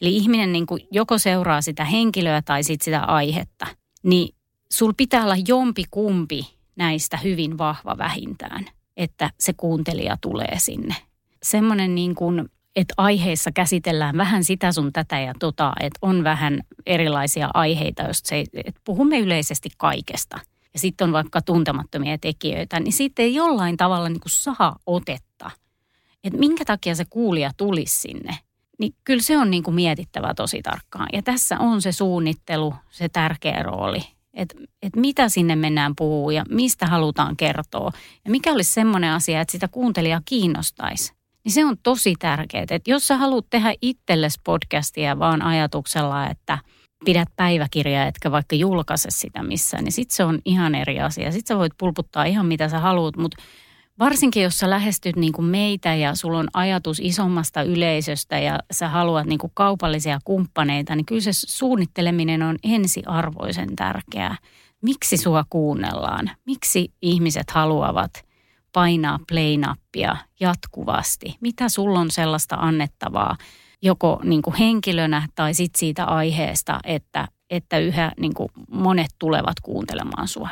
Eli 0.00 0.16
ihminen 0.16 0.52
niin 0.52 0.66
kuin 0.66 0.80
joko 0.90 1.18
seuraa 1.18 1.62
sitä 1.62 1.84
henkilöä 1.84 2.42
tai 2.42 2.62
sitten 2.62 2.84
sitä 2.84 3.00
aihetta. 3.00 3.66
Niin 4.02 4.34
sul 4.72 4.92
pitää 4.96 5.22
olla 5.22 5.36
jompi 5.48 5.84
kumpi 5.90 6.58
näistä 6.76 7.16
hyvin 7.16 7.58
vahva 7.58 7.98
vähintään, 7.98 8.66
että 8.96 9.30
se 9.40 9.52
kuuntelija 9.52 10.16
tulee 10.20 10.58
sinne. 10.58 10.94
Semmoinen 11.42 11.94
niin 11.94 12.14
kuin 12.14 12.48
että 12.76 12.94
aiheissa 12.96 13.52
käsitellään 13.52 14.16
vähän 14.16 14.44
sitä 14.44 14.72
sun 14.72 14.92
tätä 14.92 15.20
ja 15.20 15.34
tota, 15.38 15.72
että 15.80 15.98
on 16.02 16.24
vähän 16.24 16.60
erilaisia 16.86 17.50
aiheita, 17.54 18.02
jos 18.02 18.20
se, 18.24 18.44
että 18.54 18.80
puhumme 18.84 19.18
yleisesti 19.18 19.68
kaikesta. 19.76 20.38
Ja 20.74 20.78
sitten 20.78 21.04
on 21.04 21.12
vaikka 21.12 21.42
tuntemattomia 21.42 22.18
tekijöitä, 22.18 22.80
niin 22.80 22.92
siitä 22.92 23.22
ei 23.22 23.34
jollain 23.34 23.76
tavalla 23.76 24.08
niin 24.08 24.20
kuin 24.20 24.30
saa 24.30 24.76
otetta. 24.86 25.27
Että 26.24 26.38
minkä 26.38 26.64
takia 26.64 26.94
se 26.94 27.04
kuulija 27.10 27.50
tulisi 27.56 28.00
sinne. 28.00 28.38
Niin 28.78 28.94
kyllä 29.04 29.22
se 29.22 29.38
on 29.38 29.50
niin 29.50 29.62
kuin 29.62 29.74
mietittävä 29.74 30.34
tosi 30.34 30.62
tarkkaan. 30.62 31.08
Ja 31.12 31.22
tässä 31.22 31.58
on 31.58 31.82
se 31.82 31.92
suunnittelu, 31.92 32.74
se 32.90 33.08
tärkeä 33.08 33.62
rooli. 33.62 34.00
Että 34.34 34.54
et 34.82 34.96
mitä 34.96 35.28
sinne 35.28 35.56
mennään 35.56 35.92
puhuu 35.96 36.30
ja 36.30 36.44
mistä 36.50 36.86
halutaan 36.86 37.36
kertoa. 37.36 37.90
Ja 38.24 38.30
mikä 38.30 38.52
olisi 38.52 38.72
semmoinen 38.72 39.12
asia, 39.12 39.40
että 39.40 39.52
sitä 39.52 39.68
kuuntelijaa 39.68 40.20
kiinnostaisi 40.24 41.18
niin 41.48 41.52
se 41.52 41.64
on 41.64 41.76
tosi 41.82 42.14
tärkeää. 42.18 42.66
Että 42.70 42.90
jos 42.90 43.06
sä 43.06 43.16
haluat 43.16 43.46
tehdä 43.50 43.74
itsellesi 43.82 44.40
podcastia 44.44 45.18
vaan 45.18 45.42
ajatuksella, 45.42 46.26
että 46.26 46.58
pidät 47.04 47.28
päiväkirjaa, 47.36 48.06
etkä 48.06 48.30
vaikka 48.30 48.56
julkaise 48.56 49.08
sitä 49.10 49.42
missään, 49.42 49.84
niin 49.84 49.92
sitten 49.92 50.16
se 50.16 50.24
on 50.24 50.38
ihan 50.44 50.74
eri 50.74 51.00
asia. 51.00 51.32
Sitten 51.32 51.54
sä 51.54 51.58
voit 51.58 51.72
pulputtaa 51.78 52.24
ihan 52.24 52.46
mitä 52.46 52.68
sä 52.68 52.78
haluat, 52.78 53.16
mutta 53.16 53.42
varsinkin 53.98 54.42
jos 54.42 54.58
sä 54.58 54.70
lähestyt 54.70 55.16
niin 55.16 55.32
kuin 55.32 55.44
meitä 55.44 55.94
ja 55.94 56.14
sulla 56.14 56.38
on 56.38 56.48
ajatus 56.52 57.00
isommasta 57.00 57.62
yleisöstä 57.62 58.38
ja 58.38 58.58
sä 58.70 58.88
haluat 58.88 59.26
niin 59.26 59.38
kuin 59.38 59.52
kaupallisia 59.54 60.18
kumppaneita, 60.24 60.96
niin 60.96 61.06
kyllä 61.06 61.20
se 61.20 61.30
suunnitteleminen 61.32 62.42
on 62.42 62.56
ensiarvoisen 62.62 63.76
tärkeää. 63.76 64.36
Miksi 64.82 65.16
sua 65.16 65.44
kuunnellaan? 65.50 66.30
Miksi 66.46 66.92
ihmiset 67.02 67.50
haluavat– 67.50 68.10
painaa 68.72 69.18
play-nappia 69.28 70.16
jatkuvasti? 70.40 71.36
Mitä 71.40 71.68
sulla 71.68 72.00
on 72.00 72.10
sellaista 72.10 72.56
annettavaa 72.56 73.36
joko 73.82 74.20
niin 74.24 74.42
kuin 74.42 74.56
henkilönä 74.56 75.28
tai 75.34 75.54
sit 75.54 75.74
siitä 75.76 76.04
aiheesta, 76.04 76.80
että, 76.84 77.28
että 77.50 77.78
yhä 77.78 78.12
niin 78.20 78.34
kuin 78.34 78.48
monet 78.70 79.10
tulevat 79.18 79.60
kuuntelemaan 79.62 80.28
sua? 80.28 80.48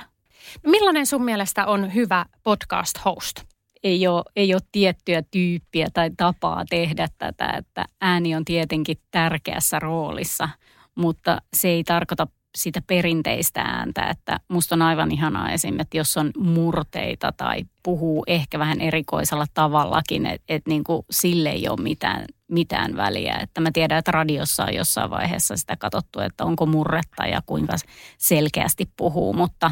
Millainen 0.66 1.06
sun 1.06 1.24
mielestä 1.24 1.66
on 1.66 1.94
hyvä 1.94 2.26
podcast 2.42 2.98
host? 3.04 3.42
Ei 3.82 4.06
ole, 4.06 4.22
ei 4.36 4.54
ole 4.54 4.62
tiettyä 4.72 5.22
tyyppiä 5.30 5.88
tai 5.94 6.10
tapaa 6.16 6.64
tehdä 6.70 7.08
tätä, 7.18 7.50
että 7.58 7.84
ääni 8.00 8.34
on 8.34 8.44
tietenkin 8.44 8.96
tärkeässä 9.10 9.78
roolissa, 9.78 10.48
mutta 10.94 11.42
se 11.54 11.68
ei 11.68 11.84
tarkoita 11.84 12.26
sitä 12.56 12.82
perinteistä 12.86 13.60
ääntä, 13.60 14.10
että 14.10 14.40
musta 14.48 14.74
on 14.74 14.82
aivan 14.82 15.12
ihanaa 15.12 15.50
esim. 15.50 15.80
että 15.80 15.96
jos 15.96 16.16
on 16.16 16.30
murteita 16.38 17.32
tai 17.36 17.64
puhuu 17.82 18.24
ehkä 18.26 18.58
vähän 18.58 18.80
erikoisella 18.80 19.46
tavallakin, 19.54 20.26
että 20.26 20.44
et 20.48 20.66
niin 20.66 20.84
sille 21.10 21.50
ei 21.50 21.68
ole 21.68 21.80
mitään, 21.80 22.24
mitään 22.48 22.96
väliä. 22.96 23.38
Että 23.42 23.60
mä 23.60 23.70
tiedän, 23.72 23.98
että 23.98 24.12
radiossa 24.12 24.64
on 24.64 24.74
jossain 24.74 25.10
vaiheessa 25.10 25.56
sitä 25.56 25.76
katsottu, 25.76 26.20
että 26.20 26.44
onko 26.44 26.66
murretta 26.66 27.26
ja 27.26 27.42
kuinka 27.46 27.76
selkeästi 28.18 28.90
puhuu, 28.96 29.32
mutta 29.32 29.70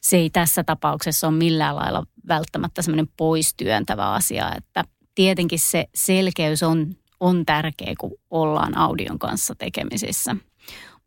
se 0.00 0.16
ei 0.16 0.30
tässä 0.30 0.64
tapauksessa 0.64 1.28
ole 1.28 1.36
millään 1.36 1.76
lailla 1.76 2.06
välttämättä 2.28 2.82
semmoinen 2.82 3.08
poistyöntävä 3.16 4.12
asia, 4.12 4.52
että 4.56 4.84
tietenkin 5.14 5.58
se 5.58 5.84
selkeys 5.94 6.62
on, 6.62 6.94
on 7.20 7.46
tärkeä, 7.46 7.94
kun 8.00 8.12
ollaan 8.30 8.78
audion 8.78 9.18
kanssa 9.18 9.54
tekemisissä. 9.54 10.36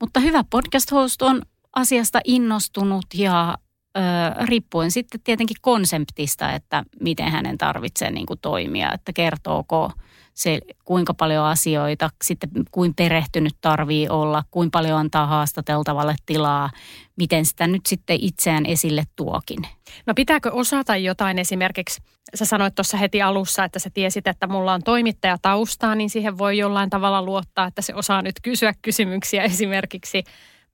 Mutta 0.02 0.20
hyvä 0.20 0.44
podcast 0.50 0.92
host 0.92 1.22
on 1.22 1.42
asiasta 1.76 2.20
innostunut 2.26 3.06
ja 3.14 3.58
ö, 3.98 4.02
riippuen 4.46 4.92
sitten 4.92 5.22
tietenkin 5.24 5.58
konseptista, 5.62 6.52
että 6.52 6.84
miten 7.02 7.32
hänen 7.32 7.58
tarvitsee 7.58 8.12
niin 8.12 8.26
kuin 8.26 8.40
toimia, 8.42 8.92
että 8.94 9.14
kertooko 9.14 9.92
se, 10.38 10.60
kuinka 10.86 11.14
paljon 11.14 11.46
asioita, 11.46 12.10
sitten 12.24 12.50
kuin 12.72 12.94
perehtynyt 12.96 13.56
tarvii 13.62 14.10
olla, 14.10 14.44
kuinka 14.52 14.78
paljon 14.78 15.00
antaa 15.00 15.28
haastateltavalle 15.28 16.16
tilaa, 16.26 16.70
miten 17.16 17.46
sitä 17.46 17.68
nyt 17.68 17.86
sitten 17.86 18.18
itseään 18.22 18.66
esille 18.66 19.04
tuokin. 19.16 19.60
No 20.06 20.14
pitääkö 20.14 20.52
osata 20.52 20.98
jotain 20.98 21.40
esimerkiksi, 21.40 22.02
sä 22.36 22.46
sanoit 22.46 22.76
tuossa 22.76 22.98
heti 22.98 23.22
alussa, 23.22 23.64
että 23.64 23.80
sä 23.80 23.90
tiesit, 23.90 24.28
että 24.28 24.48
mulla 24.48 24.74
on 24.74 24.84
toimittaja 24.84 25.38
taustaa, 25.42 25.96
niin 25.96 26.10
siihen 26.10 26.38
voi 26.38 26.58
jollain 26.58 26.90
tavalla 26.90 27.22
luottaa, 27.22 27.68
että 27.68 27.82
se 27.82 27.96
osaa 27.96 28.22
nyt 28.22 28.36
kysyä 28.42 28.74
kysymyksiä 28.82 29.44
esimerkiksi. 29.44 30.24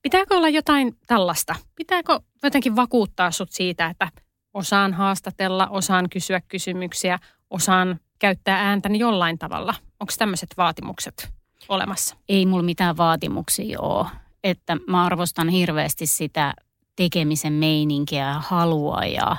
Pitääkö 0.02 0.38
olla 0.38 0.50
jotain 0.50 0.98
tällaista? 1.08 1.56
Pitääkö 1.76 2.20
jotenkin 2.44 2.76
vakuuttaa 2.76 3.32
sut 3.32 3.52
siitä, 3.52 3.88
että 3.88 4.08
osaan 4.54 4.94
haastatella, 4.94 5.68
osaan 5.68 6.10
kysyä 6.10 6.42
kysymyksiä, 6.48 7.20
osaan 7.50 8.00
käyttää 8.24 8.68
ääntäni 8.68 9.00
jollain 9.00 9.40
tavalla? 9.40 9.76
Onko 10.00 10.14
tämmöiset 10.18 10.50
vaatimukset 10.58 11.30
olemassa? 11.70 12.16
Ei 12.30 12.46
mulla 12.46 12.64
mitään 12.64 12.98
vaatimuksia 12.98 13.82
ole. 13.82 14.08
Että 14.44 14.78
mä 14.88 15.06
arvostan 15.06 15.50
hirveästi 15.50 16.06
sitä 16.08 16.54
tekemisen 16.96 17.54
meininkiä 17.54 18.28
ja 18.28 18.40
halua 18.40 19.06
ja, 19.06 19.36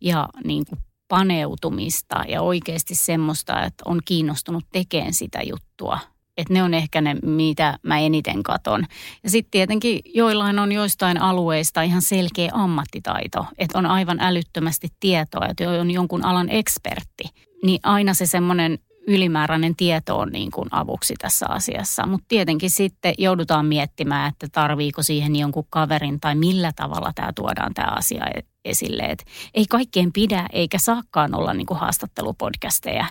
ja 0.00 0.28
niin 0.44 0.64
kuin 0.68 0.78
paneutumista 1.08 2.24
ja 2.28 2.42
oikeasti 2.42 2.94
semmoista, 2.94 3.62
että 3.62 3.82
on 3.86 4.00
kiinnostunut 4.04 4.64
tekemään 4.72 5.14
sitä 5.14 5.42
juttua. 5.42 5.98
Että 6.36 6.52
ne 6.52 6.62
on 6.62 6.74
ehkä 6.74 7.00
ne, 7.00 7.14
mitä 7.14 7.78
mä 7.82 7.98
eniten 7.98 8.42
katon. 8.42 8.86
Ja 9.22 9.30
sitten 9.30 9.50
tietenkin 9.50 10.00
joillain 10.14 10.58
on 10.58 10.72
joistain 10.72 11.20
alueista 11.20 11.82
ihan 11.82 12.02
selkeä 12.02 12.50
ammattitaito, 12.52 13.46
että 13.58 13.78
on 13.78 13.86
aivan 13.86 14.20
älyttömästi 14.20 14.88
tietoa, 15.00 15.46
että 15.46 15.70
on 15.70 15.90
jonkun 15.90 16.24
alan 16.24 16.50
ekspertti 16.50 17.24
niin 17.64 17.80
aina 17.82 18.14
se 18.14 18.26
semmoinen 18.26 18.78
ylimääräinen 19.06 19.76
tieto 19.76 20.18
on 20.18 20.28
niin 20.32 20.50
kuin 20.50 20.68
avuksi 20.70 21.14
tässä 21.18 21.46
asiassa. 21.48 22.06
Mutta 22.06 22.24
tietenkin 22.28 22.70
sitten 22.70 23.14
joudutaan 23.18 23.66
miettimään, 23.66 24.28
että 24.28 24.46
tarviiko 24.52 25.02
siihen 25.02 25.36
jonkun 25.36 25.66
kaverin 25.70 26.20
tai 26.20 26.34
millä 26.34 26.72
tavalla 26.76 27.12
tämä 27.14 27.32
tuodaan 27.32 27.74
tämä 27.74 27.88
asia 27.96 28.26
e- 28.26 28.42
esille. 28.64 29.02
Et 29.02 29.24
ei 29.54 29.66
kaikkien 29.66 30.12
pidä 30.12 30.46
eikä 30.52 30.78
saakkaan 30.78 31.34
olla 31.34 31.54
niin 31.54 31.66
kuin 31.66 31.80
haastattelupodcasteja. 31.80 33.06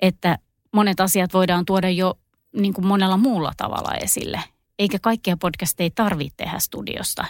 Että 0.00 0.38
monet 0.72 1.00
asiat 1.00 1.34
voidaan 1.34 1.64
tuoda 1.64 1.90
jo 1.90 2.18
niin 2.56 2.74
kuin 2.74 2.86
monella 2.86 3.16
muulla 3.16 3.52
tavalla 3.56 3.94
esille. 3.94 4.40
eikä 4.78 4.98
kaikkia 4.98 5.36
podcasteja 5.36 5.90
tarvitse 5.94 6.36
tehdä 6.36 6.58
studiosta. 6.58 7.24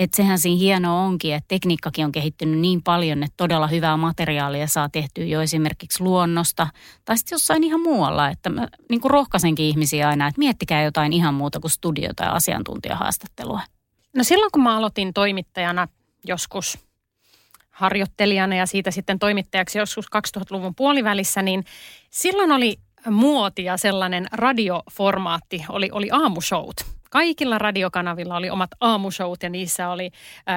Että 0.00 0.16
sehän 0.16 0.38
siinä 0.38 0.58
hienoa 0.58 1.00
onkin, 1.00 1.34
että 1.34 1.48
tekniikkakin 1.48 2.04
on 2.04 2.12
kehittynyt 2.12 2.58
niin 2.58 2.82
paljon, 2.82 3.22
että 3.22 3.34
todella 3.36 3.66
hyvää 3.66 3.96
materiaalia 3.96 4.66
saa 4.66 4.88
tehtyä 4.88 5.24
jo 5.24 5.40
esimerkiksi 5.42 6.02
luonnosta 6.02 6.66
tai 7.04 7.18
sitten 7.18 7.36
jossain 7.36 7.64
ihan 7.64 7.80
muualla. 7.80 8.28
Että 8.28 8.50
mä 8.50 8.68
niin 8.90 9.00
kuin 9.00 9.10
rohkaisenkin 9.10 9.66
ihmisiä 9.66 10.08
aina, 10.08 10.26
että 10.26 10.38
miettikää 10.38 10.82
jotain 10.82 11.12
ihan 11.12 11.34
muuta 11.34 11.60
kuin 11.60 11.70
studio- 11.70 12.12
tai 12.16 12.28
asiantuntijahaastattelua. 12.28 13.60
No 14.16 14.24
silloin 14.24 14.50
kun 14.52 14.62
mä 14.62 14.76
aloitin 14.76 15.14
toimittajana 15.14 15.88
joskus 16.24 16.78
harjoittelijana 17.70 18.56
ja 18.56 18.66
siitä 18.66 18.90
sitten 18.90 19.18
toimittajaksi 19.18 19.78
joskus 19.78 20.06
2000-luvun 20.06 20.74
puolivälissä, 20.74 21.42
niin 21.42 21.64
silloin 22.10 22.52
oli 22.52 22.76
muotia 23.10 23.76
sellainen 23.76 24.26
radioformaatti, 24.32 25.64
oli, 25.68 25.88
oli 25.92 26.08
aamushowt. 26.12 26.99
Kaikilla 27.10 27.58
radiokanavilla 27.58 28.36
oli 28.36 28.50
omat 28.50 28.70
aamushowt 28.80 29.42
ja 29.42 29.50
niissä 29.50 29.88
oli 29.88 30.10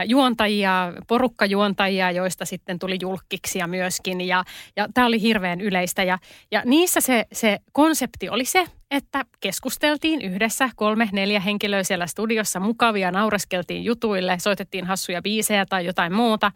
juontajia, 0.05 0.93
porukkajuontajia, 1.07 2.11
joista 2.11 2.45
sitten 2.45 2.79
tuli 2.79 2.97
julkkiksia 3.01 3.67
myöskin. 3.67 4.21
Ja, 4.21 4.43
ja 4.75 4.87
tämä 4.93 5.07
oli 5.07 5.21
hirveän 5.21 5.61
yleistä. 5.61 6.03
Ja, 6.03 6.19
ja 6.51 6.61
niissä 6.65 7.01
se, 7.01 7.25
se 7.31 7.57
konsepti 7.71 8.29
oli 8.29 8.45
se, 8.45 8.65
että 8.91 9.25
keskusteltiin 9.39 10.21
yhdessä 10.21 10.69
kolme, 10.75 11.09
neljä 11.11 11.39
henkilöä 11.39 11.83
siellä 11.83 12.07
studiossa 12.07 12.59
mukavia, 12.59 13.11
nauraskeltiin 13.11 13.83
jutuille, 13.83 14.39
soitettiin 14.39 14.85
hassuja 14.85 15.21
biisejä 15.21 15.65
tai 15.65 15.85
jotain 15.85 16.13
muuta. 16.13 16.51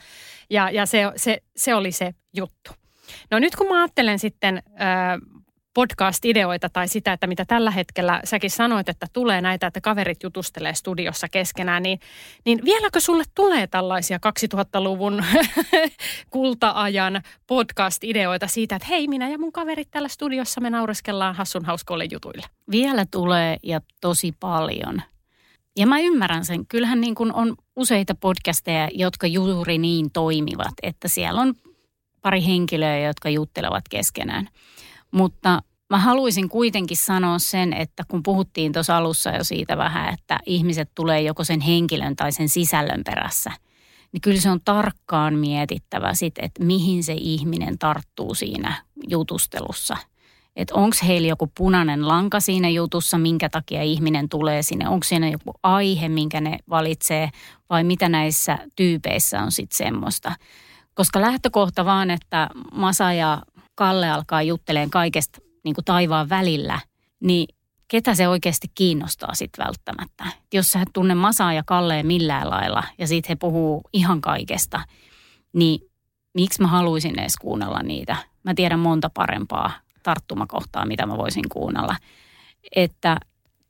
Ja, 0.50 0.70
ja 0.70 0.86
se, 0.86 1.04
se, 1.16 1.38
se 1.56 1.76
oli 1.76 1.92
se 1.92 2.14
juttu. 2.36 2.72
No 3.32 3.40
nyt 3.40 3.56
kun 3.56 3.68
mä 3.68 3.82
ajattelen 3.82 4.20
sitten 4.20 4.64
podcast-ideoita 5.78 6.70
tai 6.70 6.88
sitä, 6.88 7.14
että 7.14 7.28
mitä 7.28 7.46
tällä 7.46 7.72
hetkellä 7.72 8.22
säkin 8.24 8.52
sanoit, 8.52 8.90
että 8.90 9.08
tulee 9.14 9.42
näitä, 9.42 9.68
että 9.68 9.82
kaverit 9.82 10.24
jutustelee 10.24 10.74
studiossa 10.74 11.28
keskenään, 11.30 11.84
niin, 11.84 12.00
niin 12.46 12.60
vieläkö 12.66 13.00
sulle 13.00 13.24
tulee 13.36 13.68
tällaisia 13.68 14.20
2000-luvun 14.56 15.24
kulta-ajan 16.30 17.22
podcast-ideoita 17.48 18.48
siitä, 18.48 18.76
että 18.76 18.88
hei, 18.88 19.08
minä 19.08 19.30
ja 19.30 19.40
mun 19.40 19.52
kaverit 19.52 19.92
täällä 19.92 20.08
studiossa 20.08 20.62
me 20.62 20.70
naureskellaan 20.70 21.36
hassun 21.36 21.66
hauskoille 21.66 22.08
jutuille? 22.12 22.48
Vielä 22.72 23.06
tulee 23.12 23.58
ja 23.64 23.82
tosi 24.02 24.34
paljon. 24.40 25.02
Ja 25.78 25.88
mä 25.88 26.00
ymmärrän 26.00 26.46
sen. 26.46 26.66
Kyllähän 26.68 27.02
niin 27.02 27.16
kuin 27.16 27.34
on 27.34 27.56
useita 27.76 28.16
podcasteja, 28.16 28.90
jotka 28.94 29.28
juuri 29.28 29.78
niin 29.78 30.12
toimivat, 30.12 30.74
että 30.84 31.08
siellä 31.08 31.42
on 31.42 31.54
pari 32.22 32.46
henkilöä, 32.46 33.00
jotka 33.00 33.30
juttelevat 33.30 33.84
keskenään. 33.90 34.50
Mutta 35.12 35.62
mä 35.90 35.98
haluaisin 35.98 36.50
kuitenkin 36.50 36.98
sanoa 36.98 37.40
sen, 37.40 37.74
että 37.74 38.04
kun 38.08 38.24
puhuttiin 38.24 38.74
tuossa 38.74 38.98
alussa 38.98 39.30
jo 39.30 39.44
siitä 39.44 39.78
vähän, 39.78 40.14
että 40.14 40.40
ihmiset 40.46 40.92
tulee 40.96 41.22
joko 41.22 41.44
sen 41.44 41.62
henkilön 41.62 42.16
tai 42.16 42.32
sen 42.32 42.50
sisällön 42.50 43.02
perässä, 43.06 43.52
niin 44.12 44.22
kyllä 44.22 44.42
se 44.42 44.50
on 44.50 44.62
tarkkaan 44.66 45.34
mietittävä 45.34 46.14
sit, 46.14 46.34
että 46.40 46.64
mihin 46.64 47.04
se 47.04 47.14
ihminen 47.14 47.78
tarttuu 47.78 48.36
siinä 48.36 48.84
jutustelussa. 49.08 49.98
Että 50.56 50.76
onko 50.76 50.96
heillä 51.08 51.28
joku 51.28 51.52
punainen 51.58 52.08
lanka 52.08 52.40
siinä 52.40 52.70
jutussa, 52.70 53.18
minkä 53.18 53.50
takia 53.50 53.84
ihminen 53.84 54.30
tulee 54.30 54.64
sinne, 54.64 54.90
onko 54.90 55.04
siinä 55.04 55.30
joku 55.30 55.54
aihe, 55.64 56.10
minkä 56.10 56.42
ne 56.42 56.58
valitsee 56.70 57.30
vai 57.70 57.84
mitä 57.84 58.10
näissä 58.10 58.58
tyypeissä 58.76 59.42
on 59.42 59.52
sitten 59.52 59.78
semmoista. 59.78 60.32
Koska 60.94 61.22
lähtökohta 61.22 61.86
vaan, 61.86 62.12
että 62.12 62.50
Masa 62.74 63.14
ja 63.14 63.42
Kalle 63.78 64.10
alkaa 64.10 64.42
jutteleen 64.42 64.90
kaikesta 64.90 65.40
niin 65.64 65.76
kuin 65.76 65.86
taivaan 65.86 66.30
välillä, 66.30 66.80
niin 67.20 67.48
ketä 67.88 68.16
se 68.16 68.28
oikeasti 68.28 68.68
kiinnostaa 68.76 69.34
sitten 69.34 69.66
välttämättä. 69.66 70.26
Jos 70.54 70.72
sä 70.72 70.82
et 70.82 70.90
tunne 70.94 71.16
Masaa 71.16 71.54
ja 71.54 71.64
Kalleen 71.66 72.08
millään 72.08 72.50
lailla 72.50 72.84
ja 72.98 73.08
sitten 73.08 73.30
he 73.30 73.36
puhuu 73.36 73.82
ihan 73.94 74.22
kaikesta, 74.22 74.82
niin 75.54 75.90
miksi 76.34 76.62
mä 76.62 76.68
haluaisin 76.68 77.20
edes 77.20 77.36
kuunnella 77.36 77.84
niitä? 77.84 78.16
Mä 78.44 78.54
tiedän 78.54 78.80
monta 78.80 79.10
parempaa 79.14 79.72
tarttumakohtaa, 80.04 80.86
mitä 80.86 81.06
mä 81.06 81.18
voisin 81.18 81.50
kuunnella. 81.50 81.96
Että 82.76 83.18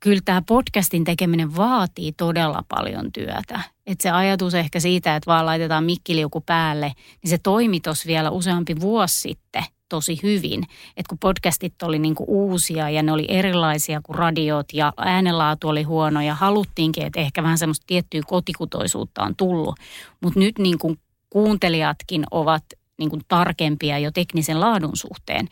kyllä 0.00 0.20
tämä 0.24 0.42
podcastin 0.48 1.04
tekeminen 1.04 1.56
vaatii 1.56 2.12
todella 2.12 2.62
paljon 2.68 3.12
työtä. 3.12 3.60
Että 3.88 4.02
se 4.02 4.10
ajatus 4.10 4.54
ehkä 4.54 4.80
siitä, 4.80 5.16
että 5.16 5.30
vaan 5.30 5.46
laitetaan 5.46 5.84
mikkiliuku 5.84 6.40
päälle, 6.40 6.92
niin 7.22 7.30
se 7.30 7.38
toimi 7.38 7.80
vielä 8.06 8.30
useampi 8.30 8.80
vuosi 8.80 9.20
sitten– 9.20 9.64
tosi 9.88 10.20
hyvin. 10.22 10.62
Että 10.96 11.08
kun 11.08 11.18
podcastit 11.18 11.82
oli 11.82 11.98
niin 11.98 12.14
kuin 12.14 12.28
uusia 12.28 12.90
ja 12.90 13.02
ne 13.02 13.12
oli 13.12 13.24
erilaisia 13.28 14.00
kuin 14.02 14.18
radiot 14.18 14.66
ja 14.72 14.92
äänenlaatu 14.96 15.68
oli 15.68 15.82
huono 15.82 16.20
ja 16.20 16.34
haluttiinkin, 16.34 17.06
että 17.06 17.20
ehkä 17.20 17.42
vähän 17.42 17.58
semmoista 17.58 17.86
tiettyä 17.86 18.20
kotikutoisuutta 18.26 19.22
on 19.22 19.36
tullut. 19.36 19.74
Mutta 20.22 20.40
nyt 20.40 20.58
niin 20.58 20.78
kuin 20.78 20.98
kuuntelijatkin 21.30 22.24
ovat 22.30 22.64
niin 22.98 23.10
kuin 23.10 23.22
tarkempia 23.28 23.98
jo 23.98 24.10
teknisen 24.10 24.60
laadun 24.60 24.96
suhteen, 24.96 25.48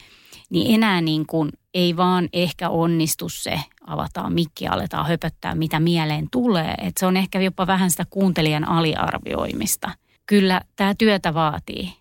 niin 0.50 0.74
enää 0.74 1.00
niin 1.00 1.26
kuin 1.26 1.50
ei 1.76 1.96
vaan 1.96 2.28
ehkä 2.32 2.68
onnistu 2.68 3.28
se, 3.28 3.60
avataan 3.86 4.32
mikki 4.32 4.66
aletaan 4.66 5.06
höpöttää, 5.06 5.54
mitä 5.54 5.80
mieleen 5.80 6.28
tulee. 6.30 6.74
Et 6.78 6.96
se 6.96 7.06
on 7.06 7.16
ehkä 7.16 7.40
jopa 7.40 7.66
vähän 7.66 7.90
sitä 7.90 8.04
kuuntelijan 8.10 8.68
aliarvioimista. 8.68 9.90
Kyllä 10.26 10.60
tämä 10.76 10.94
työtä 10.98 11.34
vaatii. 11.34 11.92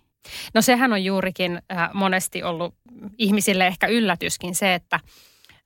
No 0.54 0.62
sehän 0.62 0.94
on 0.94 1.04
juurikin 1.04 1.62
äh, 1.72 1.90
monesti 1.94 2.44
ollut 2.44 2.76
ihmisille 3.18 3.68
ehkä 3.68 3.88
yllätyskin 3.88 4.56
se, 4.56 4.74
että 4.74 5.00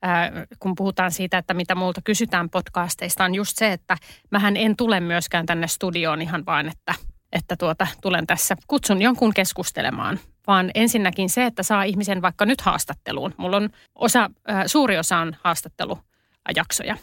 äh, 0.06 0.32
kun 0.60 0.76
puhutaan 0.76 1.12
siitä, 1.12 1.38
että 1.38 1.54
mitä 1.54 1.76
multa 1.76 2.02
kysytään 2.04 2.50
podcasteista, 2.50 3.26
on 3.26 3.36
just 3.36 3.58
se, 3.58 3.72
että 3.72 3.98
mähän 4.32 4.58
en 4.58 4.76
tule 4.76 5.00
myöskään 5.00 5.46
tänne 5.46 5.68
studioon 5.68 6.22
ihan 6.22 6.46
vaan, 6.46 6.68
että, 6.68 6.96
että 7.32 7.56
tuota, 7.56 7.88
tulen 8.02 8.28
tässä, 8.28 8.56
kutsun 8.68 9.02
jonkun 9.02 9.34
keskustelemaan, 9.34 10.20
vaan 10.48 10.72
ensinnäkin 10.76 11.30
se, 11.30 11.46
että 11.46 11.64
saa 11.64 11.84
ihmisen 11.84 12.22
vaikka 12.22 12.46
nyt 12.46 12.62
haastatteluun. 12.62 13.34
Mulla 13.38 13.58
on 13.58 13.70
osa, 13.96 14.30
suuri 14.66 14.98
osa 14.98 15.18
on 15.18 15.36
haastattelujaksoja. 15.44 16.98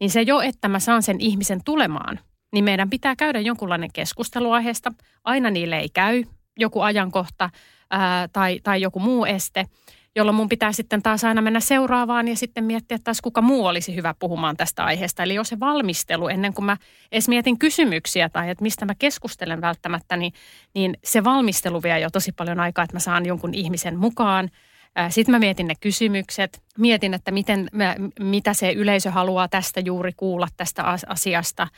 Niin 0.00 0.10
se 0.10 0.22
jo, 0.22 0.40
että 0.40 0.68
mä 0.68 0.78
saan 0.78 1.02
sen 1.02 1.20
ihmisen 1.20 1.64
tulemaan, 1.64 2.20
niin 2.52 2.64
meidän 2.64 2.90
pitää 2.90 3.16
käydä 3.16 3.40
jonkunlainen 3.40 3.92
keskustelu 3.92 4.52
aiheesta. 4.52 4.92
Aina 5.24 5.50
niille 5.50 5.78
ei 5.78 5.88
käy 5.88 6.24
joku 6.58 6.80
ajankohta 6.80 7.50
ää, 7.90 8.28
tai, 8.28 8.60
tai 8.62 8.80
joku 8.80 9.00
muu 9.00 9.24
este, 9.24 9.66
jolloin 10.16 10.34
mun 10.34 10.48
pitää 10.48 10.72
sitten 10.72 11.02
taas 11.02 11.24
aina 11.24 11.42
mennä 11.42 11.60
seuraavaan 11.60 12.28
ja 12.28 12.36
sitten 12.36 12.64
miettiä 12.64 12.98
taas, 13.04 13.20
kuka 13.20 13.42
muu 13.42 13.66
olisi 13.66 13.94
hyvä 13.94 14.14
puhumaan 14.18 14.56
tästä 14.56 14.84
aiheesta. 14.84 15.22
Eli 15.22 15.34
jos 15.34 15.48
se 15.48 15.60
valmistelu 15.60 16.28
ennen 16.28 16.54
kuin 16.54 16.64
mä 16.64 16.76
edes 17.12 17.28
mietin 17.28 17.58
kysymyksiä 17.58 18.28
tai 18.28 18.50
että 18.50 18.62
mistä 18.62 18.84
mä 18.84 18.94
keskustelen 18.94 19.60
välttämättä, 19.60 20.16
niin, 20.16 20.32
niin 20.74 20.96
se 21.04 21.24
valmistelu 21.24 21.82
vie 21.82 22.00
jo 22.00 22.10
tosi 22.10 22.32
paljon 22.32 22.60
aikaa, 22.60 22.84
että 22.84 22.96
mä 22.96 23.00
saan 23.00 23.26
jonkun 23.26 23.54
ihmisen 23.54 23.96
mukaan. 23.96 24.50
Sitten 25.08 25.32
mä 25.32 25.38
mietin 25.38 25.66
ne 25.66 25.74
kysymykset, 25.80 26.62
mietin, 26.78 27.14
että 27.14 27.30
miten, 27.30 27.68
mitä 28.20 28.54
se 28.54 28.72
yleisö 28.72 29.10
haluaa 29.10 29.48
tästä 29.48 29.80
juuri 29.80 30.12
kuulla 30.16 30.48
tästä 30.56 30.84
asiasta 31.06 31.68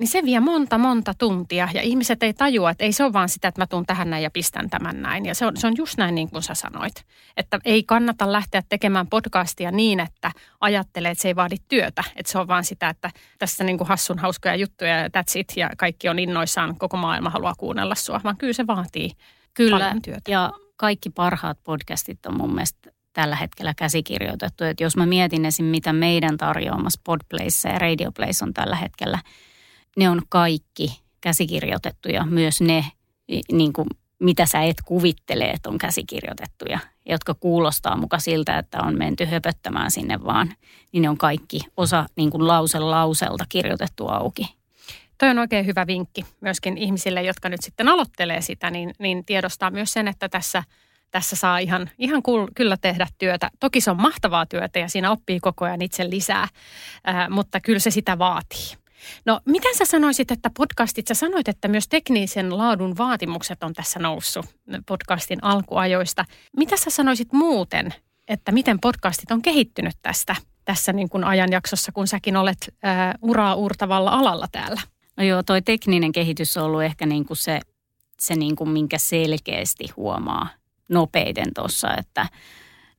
niin 0.00 0.08
se 0.08 0.22
vie 0.24 0.40
monta, 0.40 0.78
monta 0.78 1.14
tuntia 1.18 1.68
ja 1.74 1.82
ihmiset 1.82 2.22
ei 2.22 2.34
tajua, 2.34 2.70
että 2.70 2.84
ei 2.84 2.92
se 2.92 3.04
ole 3.04 3.12
vaan 3.12 3.28
sitä, 3.28 3.48
että 3.48 3.60
mä 3.60 3.66
tuun 3.66 3.86
tähän 3.86 4.10
näin 4.10 4.22
ja 4.22 4.30
pistän 4.30 4.70
tämän 4.70 5.02
näin. 5.02 5.26
Ja 5.26 5.34
se 5.34 5.46
on, 5.46 5.56
se 5.56 5.66
on 5.66 5.74
just 5.76 5.98
näin 5.98 6.14
niin 6.14 6.30
kuin 6.30 6.42
sä 6.42 6.54
sanoit, 6.54 7.04
että 7.36 7.58
ei 7.64 7.82
kannata 7.82 8.32
lähteä 8.32 8.62
tekemään 8.68 9.06
podcastia 9.06 9.70
niin, 9.70 10.00
että 10.00 10.32
ajattelee, 10.60 11.10
että 11.10 11.22
se 11.22 11.28
ei 11.28 11.36
vaadi 11.36 11.56
työtä. 11.68 12.04
Että 12.16 12.32
se 12.32 12.38
on 12.38 12.48
vaan 12.48 12.64
sitä, 12.64 12.88
että 12.88 13.10
tässä 13.38 13.64
niin 13.64 13.78
kuin 13.78 13.88
hassun 13.88 14.18
hauskoja 14.18 14.54
juttuja 14.54 14.98
ja 14.98 15.08
that's 15.08 15.32
it 15.38 15.52
ja 15.56 15.70
kaikki 15.78 16.08
on 16.08 16.18
innoissaan, 16.18 16.76
koko 16.78 16.96
maailma 16.96 17.30
haluaa 17.30 17.54
kuunnella 17.58 17.94
sua, 17.94 18.20
vaan 18.24 18.36
kyllä 18.36 18.52
se 18.52 18.66
vaatii 18.66 19.10
kyllä. 19.54 19.78
paljon 19.78 20.02
työtä. 20.02 20.30
ja 20.30 20.52
kaikki 20.76 21.10
parhaat 21.10 21.58
podcastit 21.64 22.26
on 22.26 22.36
mun 22.36 22.54
mielestä 22.54 22.90
tällä 23.12 23.36
hetkellä 23.36 23.74
käsikirjoitettu. 23.76 24.64
Että 24.64 24.84
jos 24.84 24.96
mä 24.96 25.06
mietin 25.06 25.44
esim. 25.44 25.64
mitä 25.64 25.92
meidän 25.92 26.36
tarjoamassa 26.36 27.00
Podplace 27.04 27.68
ja 27.68 27.78
Radio 27.78 28.12
Place 28.12 28.44
on 28.44 28.54
tällä 28.54 28.76
hetkellä– 28.76 29.18
ne 30.00 30.10
on 30.10 30.22
kaikki 30.28 31.00
käsikirjoitettuja, 31.20 32.24
myös 32.24 32.60
ne, 32.60 32.84
niin 33.52 33.72
kuin, 33.72 33.88
mitä 34.18 34.46
sä 34.46 34.62
et 34.62 34.76
kuvittele, 34.84 35.44
että 35.50 35.70
on 35.70 35.78
käsikirjoitettuja, 35.78 36.78
jotka 37.06 37.34
kuulostaa 37.34 37.96
muka 37.96 38.18
siltä, 38.18 38.58
että 38.58 38.78
on 38.82 38.98
menty 38.98 39.24
höpöttämään 39.24 39.90
sinne 39.90 40.24
vaan, 40.24 40.54
niin 40.92 41.02
ne 41.02 41.08
on 41.08 41.18
kaikki 41.18 41.60
osa 41.76 42.06
niin 42.16 42.30
kuin 42.30 42.46
lause 42.46 42.78
lauselta 42.78 43.44
kirjoitettu 43.48 44.08
auki. 44.08 44.54
Toi 45.18 45.28
on 45.28 45.38
oikein 45.38 45.66
hyvä 45.66 45.86
vinkki 45.86 46.26
myöskin 46.40 46.78
ihmisille, 46.78 47.22
jotka 47.22 47.48
nyt 47.48 47.62
sitten 47.62 47.88
aloittelee 47.88 48.40
sitä, 48.40 48.70
niin, 48.70 48.94
niin 48.98 49.24
tiedostaa 49.24 49.70
myös 49.70 49.92
sen, 49.92 50.08
että 50.08 50.28
tässä, 50.28 50.62
tässä 51.10 51.36
saa 51.36 51.58
ihan, 51.58 51.90
ihan 51.98 52.22
kyllä 52.54 52.76
tehdä 52.76 53.06
työtä. 53.18 53.50
Toki 53.60 53.80
se 53.80 53.90
on 53.90 54.02
mahtavaa 54.02 54.46
työtä 54.46 54.78
ja 54.78 54.88
siinä 54.88 55.10
oppii 55.10 55.40
koko 55.40 55.64
ajan 55.64 55.82
itse 55.82 56.10
lisää, 56.10 56.48
mutta 57.30 57.60
kyllä 57.60 57.78
se 57.78 57.90
sitä 57.90 58.18
vaatii. 58.18 58.79
No, 59.26 59.40
miten 59.46 59.76
sä 59.76 59.84
sanoisit, 59.84 60.30
että 60.30 60.50
podcastit, 60.56 61.06
sä 61.06 61.14
sanoit, 61.14 61.48
että 61.48 61.68
myös 61.68 61.88
teknisen 61.88 62.58
laadun 62.58 62.98
vaatimukset 62.98 63.62
on 63.62 63.72
tässä 63.72 63.98
noussut 63.98 64.46
podcastin 64.86 65.44
alkuajoista. 65.44 66.24
Mitä 66.56 66.76
sä 66.76 66.90
sanoisit 66.90 67.32
muuten, 67.32 67.94
että 68.28 68.52
miten 68.52 68.80
podcastit 68.80 69.30
on 69.30 69.42
kehittynyt 69.42 69.96
tästä, 70.02 70.36
tässä 70.64 70.92
niin 70.92 71.08
kuin 71.08 71.24
ajanjaksossa, 71.24 71.92
kun 71.92 72.06
säkin 72.06 72.36
olet 72.36 72.74
ää, 72.82 73.14
uraa 73.22 73.54
uurtavalla 73.54 74.10
alalla 74.10 74.48
täällä? 74.52 74.80
No 75.16 75.24
joo, 75.24 75.42
toi 75.42 75.62
tekninen 75.62 76.12
kehitys 76.12 76.56
on 76.56 76.64
ollut 76.64 76.82
ehkä 76.82 77.06
niin 77.06 77.24
kuin 77.24 77.36
se, 77.36 77.60
se 78.20 78.34
niin 78.34 78.56
kuin 78.56 78.70
minkä 78.70 78.98
selkeästi 78.98 79.88
huomaa 79.96 80.48
nopeiten 80.88 81.54
tuossa, 81.54 81.96
että 81.96 82.28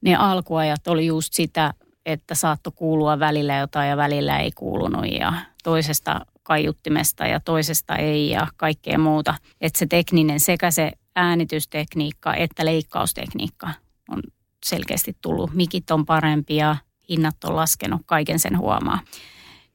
ne 0.01 0.15
alkuajat 0.15 0.87
oli 0.87 1.05
just 1.05 1.33
sitä, 1.33 1.73
että 2.05 2.35
saatto 2.35 2.71
kuulua 2.71 3.19
välillä 3.19 3.57
jotain 3.57 3.89
ja 3.89 3.97
välillä 3.97 4.39
ei 4.39 4.51
kuulunut 4.51 5.05
ja 5.19 5.33
toisesta 5.63 6.25
kaiuttimesta 6.43 7.25
ja 7.25 7.39
toisesta 7.39 7.95
ei 7.95 8.29
ja 8.29 8.47
kaikkea 8.57 8.97
muuta. 8.97 9.35
Että 9.61 9.79
se 9.79 9.85
tekninen 9.85 10.39
sekä 10.39 10.71
se 10.71 10.91
äänitystekniikka 11.15 12.35
että 12.35 12.65
leikkaustekniikka 12.65 13.69
on 14.09 14.21
selkeästi 14.65 15.17
tullut. 15.21 15.53
Mikit 15.53 15.91
on 15.91 16.05
parempia, 16.05 16.75
hinnat 17.09 17.43
on 17.43 17.55
laskenut, 17.55 18.01
kaiken 18.05 18.39
sen 18.39 18.57
huomaa. 18.57 18.99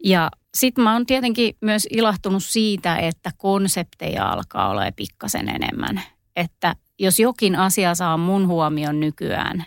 Ja 0.05 0.31
sitten 0.55 0.85
mä 0.85 0.93
oon 0.93 1.07
tietenkin 1.07 1.57
myös 1.61 1.87
ilahtunut 1.91 2.45
siitä, 2.45 2.97
että 2.97 3.31
konsepteja 3.37 4.29
alkaa 4.29 4.69
olla 4.69 4.83
pikkasen 4.97 5.49
enemmän. 5.49 6.03
Että 6.37 6.77
jos 6.99 7.19
jokin 7.19 7.57
asia 7.57 7.95
saa 7.95 8.17
mun 8.17 8.47
huomion 8.47 9.01
nykyään, 9.01 9.65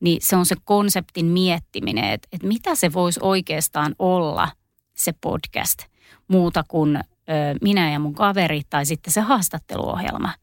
niin 0.00 0.18
se 0.22 0.36
on 0.36 0.46
se 0.46 0.56
konseptin 0.64 1.26
miettiminen, 1.26 2.04
että, 2.04 2.28
että 2.32 2.46
mitä 2.46 2.74
se 2.74 2.92
voisi 2.92 3.20
oikeastaan 3.22 3.94
olla 3.98 4.48
se 4.96 5.12
podcast 5.20 5.78
muuta 6.28 6.64
kuin 6.68 6.96
ö, 6.96 7.00
minä 7.62 7.90
ja 7.92 7.98
mun 7.98 8.14
kaveri 8.14 8.62
tai 8.70 8.86
sitten 8.86 9.12
se 9.12 9.20
haastatteluohjelma. 9.20 10.34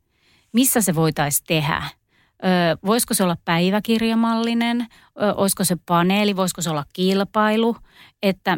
Missä 0.54 0.82
se 0.82 0.96
voitaisiin 0.96 1.46
tehdä? 1.48 1.84
Ö, 1.84 2.48
voisiko 2.86 3.14
se 3.14 3.24
olla 3.24 3.38
päiväkirjamallinen? 3.46 4.82
Ö, 4.82 5.34
olisiko 5.34 5.64
se 5.64 5.78
paneeli? 5.86 6.36
Voisiko 6.36 6.62
se 6.62 6.70
olla 6.70 6.86
kilpailu? 6.94 7.76
Että 8.24 8.58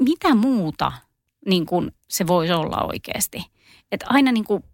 mitä 0.00 0.34
muuta 0.34 0.92
niin 1.46 1.66
kuin 1.66 1.92
se 2.10 2.26
voisi 2.26 2.52
olla 2.52 2.82
oikeasti? 2.82 3.44
Että 3.92 4.06
aina 4.08 4.32
niin 4.32 4.44
kuin 4.44 4.64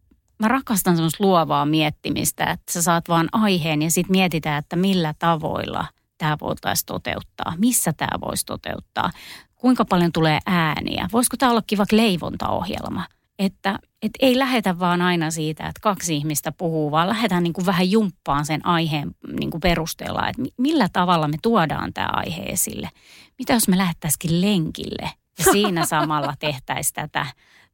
mä 0.45 0.49
rakastan 0.49 0.97
semmoista 0.97 1.25
luovaa 1.25 1.67
miettimistä, 1.67 2.45
että 2.45 2.73
sä 2.73 2.83
saat 2.83 3.09
vaan 3.09 3.29
aiheen 3.33 3.83
ja 3.83 3.91
sitten 3.91 4.17
mietitään, 4.17 4.59
että 4.59 4.77
millä 4.77 5.15
tavoilla 5.19 5.87
tämä 6.19 6.37
voitaisiin 6.41 6.87
toteuttaa, 6.87 7.55
missä 7.59 7.93
tämä 7.93 8.21
voisi 8.21 8.47
toteuttaa, 8.47 9.11
kuinka 9.55 9.85
paljon 9.85 10.13
tulee 10.13 10.39
ääniä, 10.47 11.09
voisiko 11.13 11.37
tämä 11.37 11.51
olla 11.51 11.63
kiva 11.67 11.85
leivontaohjelma, 11.93 13.07
että 13.39 13.79
et 14.03 14.13
ei 14.21 14.39
lähetä 14.39 14.79
vaan 14.79 15.03
aina 15.03 15.31
siitä, 15.31 15.67
että 15.67 15.81
kaksi 15.81 16.17
ihmistä 16.17 16.53
puhuu, 16.53 16.91
vaan 16.91 17.09
lähdetään 17.09 17.43
niin 17.43 17.53
kuin 17.53 17.67
vähän 17.67 17.91
jumppaan 17.91 18.47
sen 18.47 18.67
aiheen 18.67 19.15
niin 19.39 19.51
kuin 19.51 19.61
perusteella, 19.61 20.29
että 20.29 20.43
millä 20.57 20.89
tavalla 20.93 21.29
me 21.29 21.37
tuodaan 21.43 21.93
tämä 21.93 22.09
aihe 22.13 22.43
esille. 22.43 22.91
Mitä 23.39 23.53
jos 23.53 23.69
me 23.69 23.79
lähettäisikin 23.79 24.41
lenkille 24.41 25.11
ja 25.39 25.45
siinä 25.53 25.87
samalla 25.87 26.35
tehtäisiin 26.47 26.95
tätä. 26.95 27.27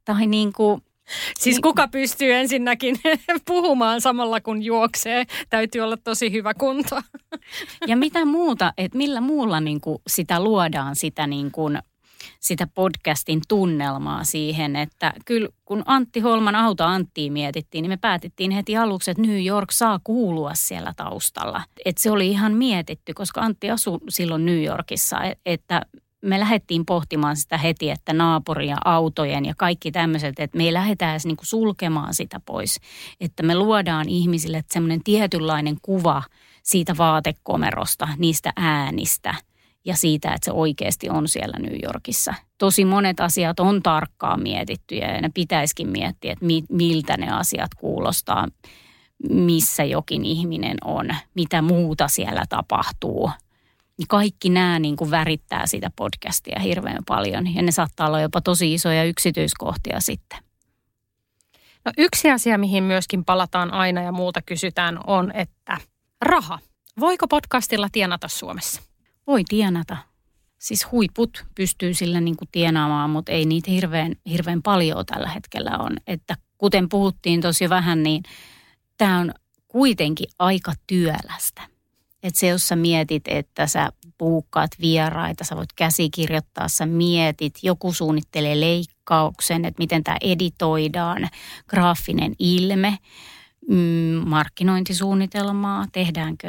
Tai 0.05 0.27
niin 0.27 0.53
kuin, 0.53 0.83
Siis 1.39 1.59
kuka 1.59 1.87
pystyy 1.87 2.33
ensinnäkin 2.33 2.99
puhumaan 3.47 4.01
samalla 4.01 4.41
kun 4.41 4.63
juoksee? 4.63 5.25
Täytyy 5.49 5.81
olla 5.81 5.97
tosi 5.97 6.31
hyvä 6.31 6.53
kunto. 6.53 7.01
Ja 7.87 7.97
mitä 7.97 8.25
muuta, 8.25 8.73
että 8.77 8.97
millä 8.97 9.21
muulla 9.21 9.59
niin 9.59 9.81
kuin 9.81 9.97
sitä 10.07 10.43
luodaan 10.43 10.95
sitä, 10.95 11.27
niin 11.27 11.51
kuin, 11.51 11.79
sitä 12.39 12.67
podcastin 12.67 13.41
tunnelmaa 13.47 14.23
siihen, 14.23 14.75
että 14.75 15.13
kyllä 15.25 15.49
kun 15.65 15.83
Antti 15.85 16.19
Holman 16.19 16.55
auto 16.55 16.83
Anttiin 16.83 17.33
mietittiin, 17.33 17.81
niin 17.81 17.91
me 17.91 17.97
päätettiin 17.97 18.51
heti 18.51 18.77
aluksi, 18.77 19.11
että 19.11 19.23
New 19.23 19.45
York 19.45 19.71
saa 19.71 19.99
kuulua 20.03 20.51
siellä 20.53 20.93
taustalla. 20.97 21.63
Että 21.85 22.01
se 22.01 22.11
oli 22.11 22.27
ihan 22.27 22.53
mietitty, 22.53 23.13
koska 23.13 23.41
Antti 23.41 23.71
asui 23.71 23.99
silloin 24.09 24.45
New 24.45 24.63
Yorkissa, 24.63 25.17
että 25.45 25.81
me 26.21 26.39
lähdettiin 26.39 26.85
pohtimaan 26.85 27.37
sitä 27.37 27.57
heti, 27.57 27.89
että 27.89 28.13
naapurin 28.13 28.69
ja 28.69 28.77
autojen 28.85 29.45
ja 29.45 29.53
kaikki 29.57 29.91
tämmöiset, 29.91 30.39
että 30.39 30.57
me 30.57 30.63
ei 30.63 30.73
lähdetä 30.73 31.11
edes 31.11 31.25
niinku 31.25 31.45
sulkemaan 31.45 32.13
sitä 32.13 32.39
pois. 32.45 32.79
Että 33.19 33.43
me 33.43 33.55
luodaan 33.55 34.09
ihmisille 34.09 34.63
semmoinen 34.71 35.03
tietynlainen 35.03 35.77
kuva 35.81 36.23
siitä 36.63 36.97
vaatekomerosta, 36.97 38.07
niistä 38.17 38.53
äänistä 38.55 39.35
ja 39.85 39.95
siitä, 39.95 40.33
että 40.33 40.45
se 40.45 40.51
oikeasti 40.51 41.09
on 41.09 41.27
siellä 41.27 41.57
New 41.59 41.75
Yorkissa. 41.83 42.33
Tosi 42.57 42.85
monet 42.85 43.19
asiat 43.19 43.59
on 43.59 43.83
tarkkaan 43.83 44.41
mietitty 44.41 44.95
ja 44.95 45.21
ne 45.21 45.29
pitäisikin 45.33 45.87
miettiä, 45.89 46.33
että 46.33 46.45
miltä 46.69 47.17
ne 47.17 47.31
asiat 47.31 47.75
kuulostaa, 47.75 48.47
missä 49.29 49.83
jokin 49.83 50.25
ihminen 50.25 50.77
on, 50.83 51.09
mitä 51.35 51.61
muuta 51.61 52.07
siellä 52.07 52.43
tapahtuu– 52.49 53.31
niin 54.01 54.07
kaikki 54.07 54.49
nämä 54.49 54.79
niin 54.79 54.95
kuin 54.95 55.11
värittää 55.11 55.67
sitä 55.67 55.91
podcastia 55.95 56.59
hirveän 56.59 57.03
paljon 57.07 57.55
ja 57.55 57.61
ne 57.61 57.71
saattaa 57.71 58.07
olla 58.07 58.21
jopa 58.21 58.41
tosi 58.41 58.73
isoja 58.73 59.03
yksityiskohtia 59.03 59.99
sitten. 59.99 60.39
No 61.85 61.91
yksi 61.97 62.31
asia, 62.31 62.57
mihin 62.57 62.83
myöskin 62.83 63.25
palataan 63.25 63.73
aina 63.73 64.01
ja 64.01 64.11
muuta 64.11 64.41
kysytään 64.41 64.99
on, 65.07 65.31
että 65.35 65.77
raha. 66.21 66.59
Voiko 66.99 67.27
podcastilla 67.27 67.87
tienata 67.91 68.27
Suomessa? 68.27 68.81
Voi 69.27 69.43
tienata. 69.49 69.97
Siis 70.57 70.91
huiput 70.91 71.45
pystyy 71.55 71.93
sillä 71.93 72.21
niin 72.21 72.37
kuin 72.37 72.49
tienaamaan, 72.51 73.09
mutta 73.09 73.31
ei 73.31 73.45
niitä 73.45 73.71
hirveän, 73.71 74.15
hirveän 74.29 74.61
paljon 74.61 75.05
tällä 75.05 75.29
hetkellä 75.29 75.77
on. 75.79 75.97
Että 76.07 76.37
kuten 76.57 76.89
puhuttiin 76.89 77.41
tosi 77.41 77.69
vähän, 77.69 78.03
niin 78.03 78.23
tämä 78.97 79.19
on 79.19 79.33
kuitenkin 79.67 80.29
aika 80.39 80.73
työlästä. 80.87 81.70
Että 82.23 82.39
se, 82.39 82.47
jos 82.47 82.67
sä 82.67 82.75
mietit, 82.75 83.23
että 83.27 83.67
sä 83.67 83.91
puukkaat 84.17 84.71
vieraita, 84.81 85.43
sä 85.43 85.55
voit 85.55 85.73
käsikirjoittaa, 85.75 86.67
sä 86.67 86.85
mietit, 86.85 87.53
joku 87.63 87.93
suunnittelee 87.93 88.59
leikkauksen, 88.59 89.65
että 89.65 89.79
miten 89.81 90.03
tämä 90.03 90.17
editoidaan, 90.21 91.29
graafinen 91.67 92.33
ilme, 92.39 92.97
mm, 93.69 94.29
markkinointisuunnitelmaa, 94.29 95.85
tehdäänkö 95.91 96.47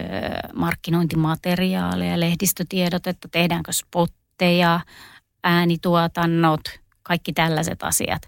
markkinointimateriaaleja, 0.54 2.20
lehdistötiedotetta, 2.20 3.28
tehdäänkö 3.28 3.72
spotteja, 3.72 4.80
äänituotannot, 5.44 6.60
kaikki 7.02 7.32
tällaiset 7.32 7.82
asiat. 7.82 8.22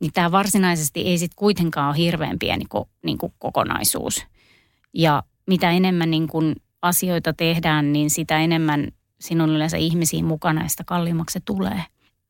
Niin 0.00 0.12
tämä 0.12 0.32
varsinaisesti 0.32 1.00
ei 1.00 1.18
sitten 1.18 1.36
kuitenkaan 1.36 1.88
ole 1.88 1.96
hirveän 1.96 2.38
pieni 2.38 2.64
ko, 2.68 2.88
niin 3.04 3.18
kuin 3.18 3.32
kokonaisuus. 3.38 4.26
Ja 4.94 5.22
mitä 5.46 5.70
enemmän 5.70 6.10
niin 6.10 6.28
kuin 6.28 6.56
asioita 6.84 7.32
tehdään, 7.32 7.92
niin 7.92 8.10
sitä 8.10 8.38
enemmän 8.38 8.88
sinun 9.20 9.50
yleensä 9.50 9.76
ihmisiä 9.76 10.22
mukana 10.22 10.62
ja 10.62 10.68
sitä 10.68 10.84
kalliimmaksi 10.86 11.32
se 11.32 11.40
tulee. 11.44 11.82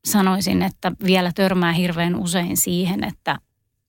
Sanoisin, 0.05 0.61
että 0.61 0.91
vielä 1.05 1.31
törmää 1.35 1.73
hirveän 1.73 2.15
usein 2.15 2.57
siihen, 2.57 3.03
että 3.03 3.39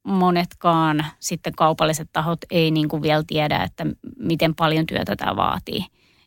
monetkaan 0.06 1.06
sitten 1.20 1.54
kaupalliset 1.54 2.08
tahot 2.12 2.38
ei 2.50 2.70
niin 2.70 2.88
kuin 2.88 3.02
vielä 3.02 3.24
tiedä, 3.26 3.62
että 3.62 3.86
miten 4.18 4.54
paljon 4.54 4.86
työtä 4.86 5.16
tämä 5.16 5.36
vaatii. 5.36 5.84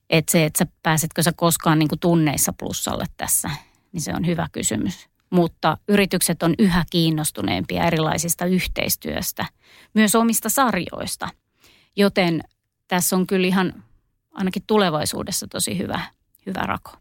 Että 0.09 0.31
se, 0.31 0.45
että 0.45 0.57
sä 0.57 0.71
pääsetkö 0.83 1.23
sä 1.23 1.31
koskaan 1.35 1.79
niin 1.79 1.89
kuin 1.89 1.99
tunneissa 1.99 2.53
plussalle 2.59 3.05
tässä, 3.17 3.49
niin 3.91 4.01
se 4.01 4.13
on 4.15 4.25
hyvä 4.25 4.47
kysymys. 4.51 5.09
Mutta 5.29 5.77
yritykset 5.87 6.43
on 6.43 6.53
yhä 6.59 6.85
kiinnostuneempia 6.89 7.83
erilaisista 7.83 8.45
yhteistyöstä, 8.45 9.45
myös 9.93 10.15
omista 10.15 10.49
sarjoista. 10.49 11.29
Joten 11.95 12.41
tässä 12.87 13.15
on 13.15 13.27
kyllä 13.27 13.47
ihan 13.47 13.83
ainakin 14.39 14.63
tulevaisuudessa 14.67 15.47
tosi 15.47 15.77
hyvä, 15.77 15.99
hyvä 16.45 16.61
rako. 16.61 16.91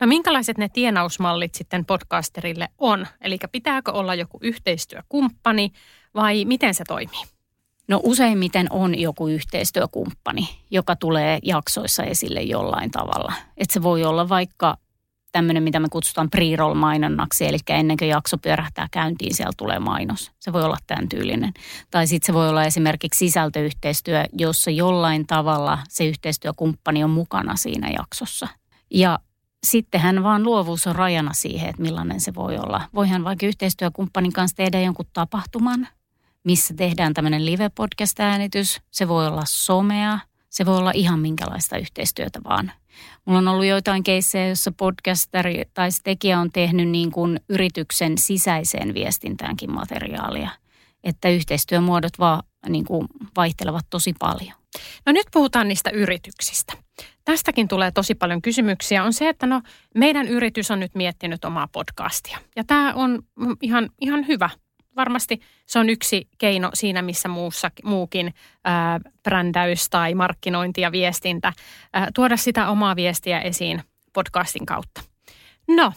No 0.00 0.06
minkälaiset 0.06 0.58
ne 0.58 0.68
tienausmallit 0.68 1.54
sitten 1.54 1.84
podcasterille 1.84 2.68
on? 2.78 3.06
Eli 3.20 3.38
pitääkö 3.52 3.92
olla 3.92 4.14
joku 4.14 4.38
yhteistyökumppani 4.42 5.72
vai 6.14 6.44
miten 6.44 6.74
se 6.74 6.84
toimii? 6.88 7.22
No 7.88 8.00
useimmiten 8.02 8.66
on 8.70 8.98
joku 8.98 9.28
yhteistyökumppani, 9.28 10.48
joka 10.70 10.96
tulee 10.96 11.38
jaksoissa 11.42 12.04
esille 12.04 12.42
jollain 12.42 12.90
tavalla. 12.90 13.32
Et 13.56 13.70
se 13.70 13.82
voi 13.82 14.04
olla 14.04 14.28
vaikka 14.28 14.76
tämmöinen, 15.34 15.62
mitä 15.62 15.80
me 15.80 15.88
kutsutaan 15.90 16.30
pre-roll-mainonnaksi, 16.30 17.46
eli 17.46 17.58
ennen 17.68 17.96
kuin 17.96 18.08
jakso 18.08 18.38
pyörähtää 18.38 18.88
käyntiin, 18.90 19.34
siellä 19.34 19.52
tulee 19.56 19.78
mainos. 19.78 20.32
Se 20.40 20.52
voi 20.52 20.62
olla 20.62 20.76
tämän 20.86 21.08
tyylinen. 21.08 21.52
Tai 21.90 22.06
sitten 22.06 22.26
se 22.26 22.34
voi 22.34 22.48
olla 22.48 22.64
esimerkiksi 22.64 23.18
sisältöyhteistyö, 23.18 24.24
jossa 24.38 24.70
jollain 24.70 25.26
tavalla 25.26 25.78
se 25.88 26.04
yhteistyökumppani 26.06 27.04
on 27.04 27.10
mukana 27.10 27.56
siinä 27.56 27.90
jaksossa. 27.98 28.48
Ja 28.90 29.18
sittenhän 29.64 30.22
vaan 30.22 30.42
luovuus 30.42 30.86
on 30.86 30.96
rajana 30.96 31.32
siihen, 31.32 31.70
että 31.70 31.82
millainen 31.82 32.20
se 32.20 32.34
voi 32.34 32.58
olla. 32.58 32.82
Voihan 32.94 33.24
vaikka 33.24 33.46
yhteistyökumppanin 33.46 34.32
kanssa 34.32 34.56
tehdä 34.56 34.80
jonkun 34.80 35.06
tapahtuman, 35.12 35.88
missä 36.44 36.74
tehdään 36.74 37.14
tämmöinen 37.14 37.46
live-podcast-äänitys. 37.46 38.80
Se 38.90 39.08
voi 39.08 39.26
olla 39.26 39.42
somea, 39.46 40.18
se 40.54 40.66
voi 40.66 40.76
olla 40.76 40.92
ihan 40.94 41.20
minkälaista 41.20 41.78
yhteistyötä 41.78 42.40
vaan– 42.44 42.72
Mulla 43.24 43.38
on 43.38 43.48
ollut 43.48 43.64
joitain 43.64 44.02
keissejä, 44.02 44.46
joissa 44.46 44.72
podcasteri 44.72 45.62
tai 45.74 45.88
tekijä 46.04 46.40
on 46.40 46.50
tehnyt 46.52 46.88
niin 46.88 47.10
kuin 47.10 47.40
yrityksen 47.48 48.18
sisäiseen 48.18 48.94
viestintäänkin 48.94 49.74
materiaalia. 49.74 50.50
Että 51.04 51.28
yhteistyömuodot 51.28 52.18
vaan 52.18 52.42
niin 52.68 52.84
kuin 52.84 53.08
vaihtelevat 53.36 53.86
tosi 53.90 54.14
paljon. 54.18 54.54
No 55.06 55.12
nyt 55.12 55.26
puhutaan 55.32 55.68
niistä 55.68 55.90
yrityksistä. 55.90 56.72
tästäkin 57.24 57.68
tulee 57.68 57.90
tosi 57.90 58.14
paljon 58.14 58.42
kysymyksiä, 58.42 59.04
on 59.04 59.12
se, 59.12 59.28
että 59.28 59.46
no 59.46 59.62
meidän 59.94 60.28
yritys 60.28 60.70
on 60.70 60.80
nyt 60.80 60.94
miettinyt 60.94 61.44
omaa 61.44 61.68
podcastia. 61.72 62.38
Ja 62.56 62.64
tämä 62.64 62.94
on 62.94 63.22
ihan, 63.62 63.90
ihan 64.00 64.26
hyvä. 64.26 64.50
Varmasti 64.96 65.40
se 65.66 65.78
on 65.78 65.90
yksi 65.90 66.28
keino 66.38 66.70
siinä, 66.74 67.02
missä 67.02 67.28
muussa, 67.28 67.70
muukin 67.84 68.34
ää, 68.64 69.00
brändäys 69.22 69.90
tai 69.90 70.14
markkinointi 70.14 70.80
ja 70.80 70.92
viestintä, 70.92 71.52
ää, 71.92 72.08
tuoda 72.14 72.36
sitä 72.36 72.68
omaa 72.68 72.96
viestiä 72.96 73.40
esiin 73.40 73.82
podcastin 74.12 74.66
kautta. 74.66 75.00
No, 75.68 75.92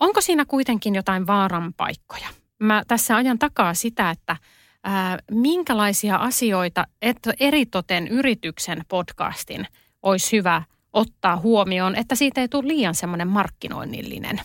onko 0.00 0.20
siinä 0.20 0.44
kuitenkin 0.44 0.94
jotain 0.94 1.26
vaaran 1.26 1.74
paikkoja? 1.74 2.28
Mä 2.58 2.82
tässä 2.88 3.16
ajan 3.16 3.38
takaa 3.38 3.74
sitä, 3.74 4.10
että 4.10 4.36
ää, 4.84 5.18
minkälaisia 5.30 6.16
asioita 6.16 6.86
että 7.02 7.34
eritoten 7.40 8.08
yrityksen 8.08 8.84
podcastin 8.88 9.66
olisi 10.02 10.36
hyvä 10.36 10.62
ottaa 10.92 11.36
huomioon, 11.36 11.96
että 11.96 12.14
siitä 12.14 12.40
ei 12.40 12.48
tule 12.48 12.68
liian 12.68 12.94
semmoinen 12.94 13.28
markkinoinnillinen. 13.28 14.40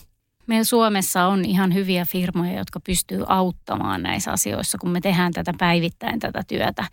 Meillä 0.50 0.64
Suomessa 0.64 1.26
on 1.26 1.44
ihan 1.44 1.74
hyviä 1.74 2.04
firmoja, 2.04 2.58
jotka 2.58 2.80
pystyy 2.80 3.24
auttamaan 3.26 4.02
näissä 4.02 4.32
asioissa, 4.32 4.78
kun 4.78 4.90
me 4.90 5.00
tehdään 5.00 5.32
tätä 5.32 5.52
päivittäin 5.58 6.20
tätä 6.20 6.42
työtä. 6.48 6.84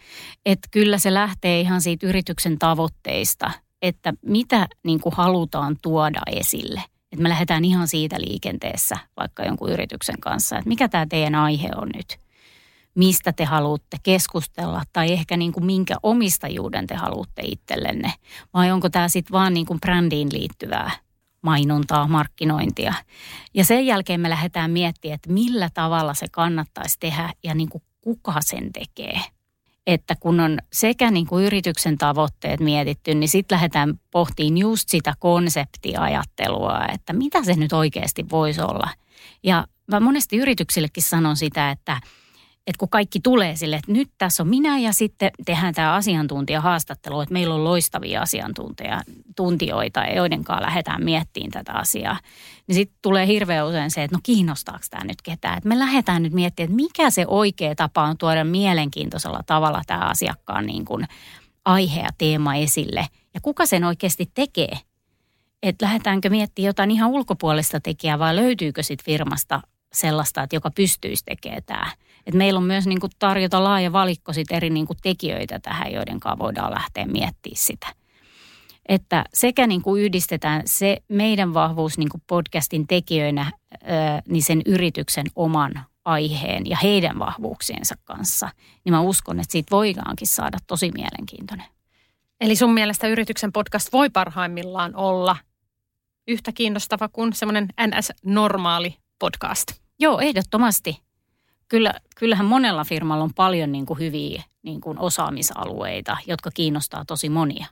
Että 0.45 0.67
kyllä 0.71 0.97
se 0.97 1.13
lähtee 1.13 1.61
ihan 1.61 1.81
siitä 1.81 2.07
yrityksen 2.07 2.59
tavoitteista, 2.59 3.51
että 3.81 4.13
mitä 4.25 4.67
niin 4.83 4.99
kuin 4.99 5.15
halutaan 5.15 5.75
tuoda 5.81 6.19
esille. 6.31 6.83
Että 7.11 7.23
me 7.23 7.29
lähdetään 7.29 7.65
ihan 7.65 7.87
siitä 7.87 8.15
liikenteessä 8.19 8.97
vaikka 9.19 9.43
jonkun 9.43 9.71
yrityksen 9.71 10.19
kanssa, 10.19 10.57
että 10.57 10.69
mikä 10.69 10.87
tämä 10.87 11.05
teidän 11.05 11.35
aihe 11.35 11.69
on 11.75 11.89
nyt– 11.95 12.17
mistä 12.95 13.33
te 13.33 13.45
haluatte 13.45 13.97
keskustella 14.03 14.83
tai 14.93 15.11
ehkä 15.11 15.37
niin 15.37 15.51
kuin 15.51 15.65
minkä 15.65 15.95
omistajuuden 16.03 16.87
te 16.87 16.95
haluatte 16.95 17.41
itsellenne. 17.45 18.13
Vai 18.53 18.71
onko 18.71 18.89
tämä 18.89 19.07
sitten 19.07 19.31
vaan 19.31 19.53
niin 19.53 19.65
kuin 19.65 19.79
brändiin 19.79 20.29
liittyvää 20.31 20.91
mainontaa, 21.47 22.07
markkinointia. 22.07 22.93
Ja 23.53 23.65
sen 23.65 23.85
jälkeen 23.85 24.21
me 24.21 24.29
lähdetään 24.29 24.71
miettimään, 24.71 25.15
että 25.15 25.33
millä 25.33 25.69
tavalla 25.73 26.13
se 26.13 26.25
kannattaisi 26.31 26.97
tehdä 26.99 27.33
ja 27.43 27.55
niin 27.55 27.69
kuin 27.69 27.83
kuka 28.01 28.33
sen 28.39 28.73
tekee. 28.73 29.19
Että 29.87 30.15
kun 30.19 30.39
on 30.39 30.59
sekä 30.73 31.11
niin 31.11 31.27
kuin 31.27 31.45
yrityksen 31.45 31.97
tavoitteet 31.97 32.59
mietitty, 32.59 33.15
niin 33.15 33.29
sitten 33.29 33.55
lähdetään 33.55 33.99
pohtiin 34.11 34.57
just 34.57 34.89
sitä 34.89 35.13
konseptiajattelua, 35.19 36.85
että 36.93 37.13
mitä 37.13 37.43
se 37.43 37.53
nyt 37.53 37.73
oikeasti 37.73 38.25
voisi 38.31 38.61
olla. 38.61 38.89
Ja 39.43 39.67
mä 39.87 39.99
monesti 39.99 40.37
yrityksillekin 40.37 41.03
sanon 41.03 41.37
sitä, 41.37 41.71
että– 41.71 42.01
että 42.67 42.79
kun 42.79 42.89
kaikki 42.89 43.19
tulee 43.19 43.55
sille, 43.55 43.75
että 43.75 43.91
nyt 43.91 44.09
tässä 44.17 44.43
on 44.43 44.49
minä 44.49 44.79
ja 44.79 44.93
sitten 44.93 45.31
tehdään 45.45 45.73
tämä 45.73 45.93
asiantuntijahaastattelu, 45.93 47.21
että 47.21 47.33
meillä 47.33 47.55
on 47.55 47.63
loistavia 47.63 48.21
asiantuntijoita, 48.21 50.05
joiden 50.15 50.43
kanssa 50.43 50.65
lähdetään 50.65 51.03
miettimään 51.03 51.51
tätä 51.51 51.73
asiaa. 51.73 52.19
Niin 52.67 52.75
sitten 52.75 52.97
tulee 53.01 53.27
hirveän 53.27 53.67
usein 53.67 53.91
se, 53.91 54.03
että 54.03 54.15
no 54.17 54.19
kiinnostaako 54.23 54.85
tämä 54.89 55.03
nyt 55.03 55.21
ketään. 55.21 55.57
Että 55.57 55.69
me 55.69 55.79
lähdetään 55.79 56.23
nyt 56.23 56.33
miettimään, 56.33 56.69
että 56.69 56.83
mikä 56.83 57.09
se 57.09 57.25
oikea 57.27 57.75
tapa 57.75 58.03
on 58.03 58.17
tuoda 58.17 58.43
mielenkiintoisella 58.43 59.43
tavalla 59.45 59.81
tämä 59.87 59.99
asiakkaan 59.99 60.65
niin 60.65 60.85
kuin 60.85 61.07
aihe 61.65 62.01
ja 62.01 62.09
teema 62.17 62.55
esille. 62.55 63.07
Ja 63.33 63.39
kuka 63.41 63.65
sen 63.65 63.83
oikeasti 63.83 64.31
tekee. 64.33 64.77
Että 65.63 65.85
lähdetäänkö 65.85 66.29
miettimään 66.29 66.67
jotain 66.67 66.91
ihan 66.91 67.09
ulkopuolista 67.09 67.79
tekijää 67.79 68.19
vai 68.19 68.35
löytyykö 68.35 68.83
sitten 68.83 69.05
firmasta 69.05 69.61
sellaista, 69.93 70.43
että 70.43 70.55
joka 70.55 70.71
pystyisi 70.71 71.23
tekemään 71.25 71.63
tämä. 71.65 71.91
Et 72.25 72.33
meillä 72.33 72.57
on 72.57 72.63
myös 72.63 72.87
niin 72.87 72.99
kuin 72.99 73.11
tarjota 73.19 73.63
laaja 73.63 73.93
valikko 73.93 74.33
sit 74.33 74.51
eri 74.51 74.69
niin 74.69 74.87
kuin 74.87 74.97
tekijöitä 75.03 75.59
tähän, 75.59 75.91
joiden 75.91 76.19
kanssa 76.19 76.39
voidaan 76.39 76.73
lähteä 76.73 77.05
miettimään 77.05 77.57
sitä. 77.57 77.87
Että 78.89 79.23
sekä 79.33 79.67
niin 79.67 79.81
kuin 79.81 80.03
yhdistetään 80.03 80.61
se 80.65 80.97
meidän 81.07 81.53
vahvuus 81.53 81.97
niin 81.97 82.09
kuin 82.09 82.23
podcastin 82.27 82.87
tekijöinä 82.87 83.51
niin 84.29 84.43
sen 84.43 84.61
yrityksen 84.65 85.25
oman 85.35 85.85
aiheen 86.05 86.69
ja 86.69 86.77
heidän 86.83 87.19
vahvuuksiensa 87.19 87.95
kanssa, 88.03 88.49
niin 88.85 88.93
mä 88.93 89.01
uskon, 89.01 89.39
että 89.39 89.51
siitä 89.51 89.71
voidaankin 89.71 90.27
saada 90.27 90.57
tosi 90.67 90.91
mielenkiintoinen. 90.91 91.65
Eli 92.41 92.55
sun 92.55 92.73
mielestä 92.73 93.07
yrityksen 93.07 93.53
podcast 93.53 93.93
voi 93.93 94.09
parhaimmillaan 94.09 94.95
olla 94.95 95.37
yhtä 96.27 96.51
kiinnostava 96.51 97.07
kuin 97.07 97.33
semmoinen 97.33 97.67
NS-normaali 97.87 98.97
podcast? 99.19 99.67
Joo, 99.99 100.19
ehdottomasti. 100.19 101.01
Kyllä, 101.67 101.93
kyllähän 102.15 102.45
monella 102.45 102.83
firmalla 102.83 103.23
on 103.23 103.33
paljon 103.33 103.71
niin 103.71 103.85
kuin 103.85 103.99
hyviä 103.99 104.43
niin 104.63 104.81
kuin 104.81 104.99
osaamisalueita, 104.99 106.17
jotka 106.27 106.51
kiinnostaa 106.53 107.05
tosi 107.05 107.29
monia. 107.29 107.65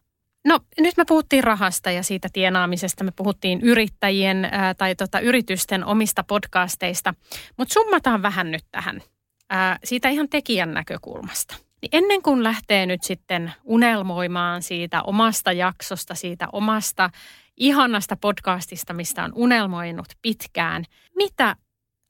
No 0.46 0.60
nyt 0.80 0.98
me 0.98 1.06
puhuttiin 1.06 1.44
rahasta 1.44 1.92
ja 1.92 2.04
siitä 2.04 2.28
tienaamisesta, 2.34 3.04
me 3.04 3.12
puhuttiin 3.16 3.62
yrittäjien 3.62 4.46
ää, 4.46 4.74
tai 4.74 4.96
tota, 4.96 5.20
yritysten 5.20 5.86
omista 5.86 6.24
podcasteista, 6.24 7.14
mutta 7.58 7.74
summataan 7.74 8.22
vähän 8.22 8.52
nyt 8.52 8.66
tähän 8.72 9.02
ää, 9.50 9.80
siitä 9.84 10.10
ihan 10.10 10.30
tekijän 10.30 10.74
näkökulmasta. 10.74 11.56
Niin 11.82 11.90
ennen 11.92 12.22
kuin 12.22 12.44
lähtee 12.44 12.86
nyt 12.86 13.04
sitten 13.04 13.54
unelmoimaan 13.64 14.62
siitä 14.62 15.04
omasta 15.04 15.52
jaksosta, 15.52 16.16
siitä 16.16 16.48
omasta 16.52 17.10
ihanasta 17.58 18.16
podcastista, 18.16 18.94
mistä 18.94 19.24
on 19.24 19.32
unelmoinut 19.36 20.08
pitkään, 20.22 20.84
mitä 21.16 21.56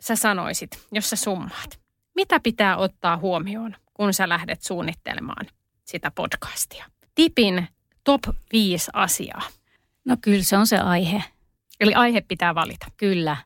sä 0.02 0.16
sanoisit, 0.16 0.88
jos 0.92 1.10
sä 1.10 1.16
summaat? 1.16 1.80
Mitä 2.16 2.40
pitää 2.40 2.78
ottaa 2.78 3.18
huomioon, 3.18 3.76
kun 3.94 4.14
sä 4.14 4.30
lähdet 4.30 4.62
suunnittelemaan 4.62 5.46
sitä 5.86 6.12
podcastia? 6.12 6.86
Tipin 7.16 7.68
top 8.04 8.22
5 8.54 8.92
asiaa. 8.94 9.42
No 10.06 10.18
kyllä 10.22 10.44
se 10.44 10.58
on 10.58 10.68
se 10.68 10.78
aihe. 10.78 11.24
Eli 11.80 11.94
aihe 11.94 12.22
pitää 12.22 12.56
valita. 12.56 12.86
Kyllä. 12.98 13.38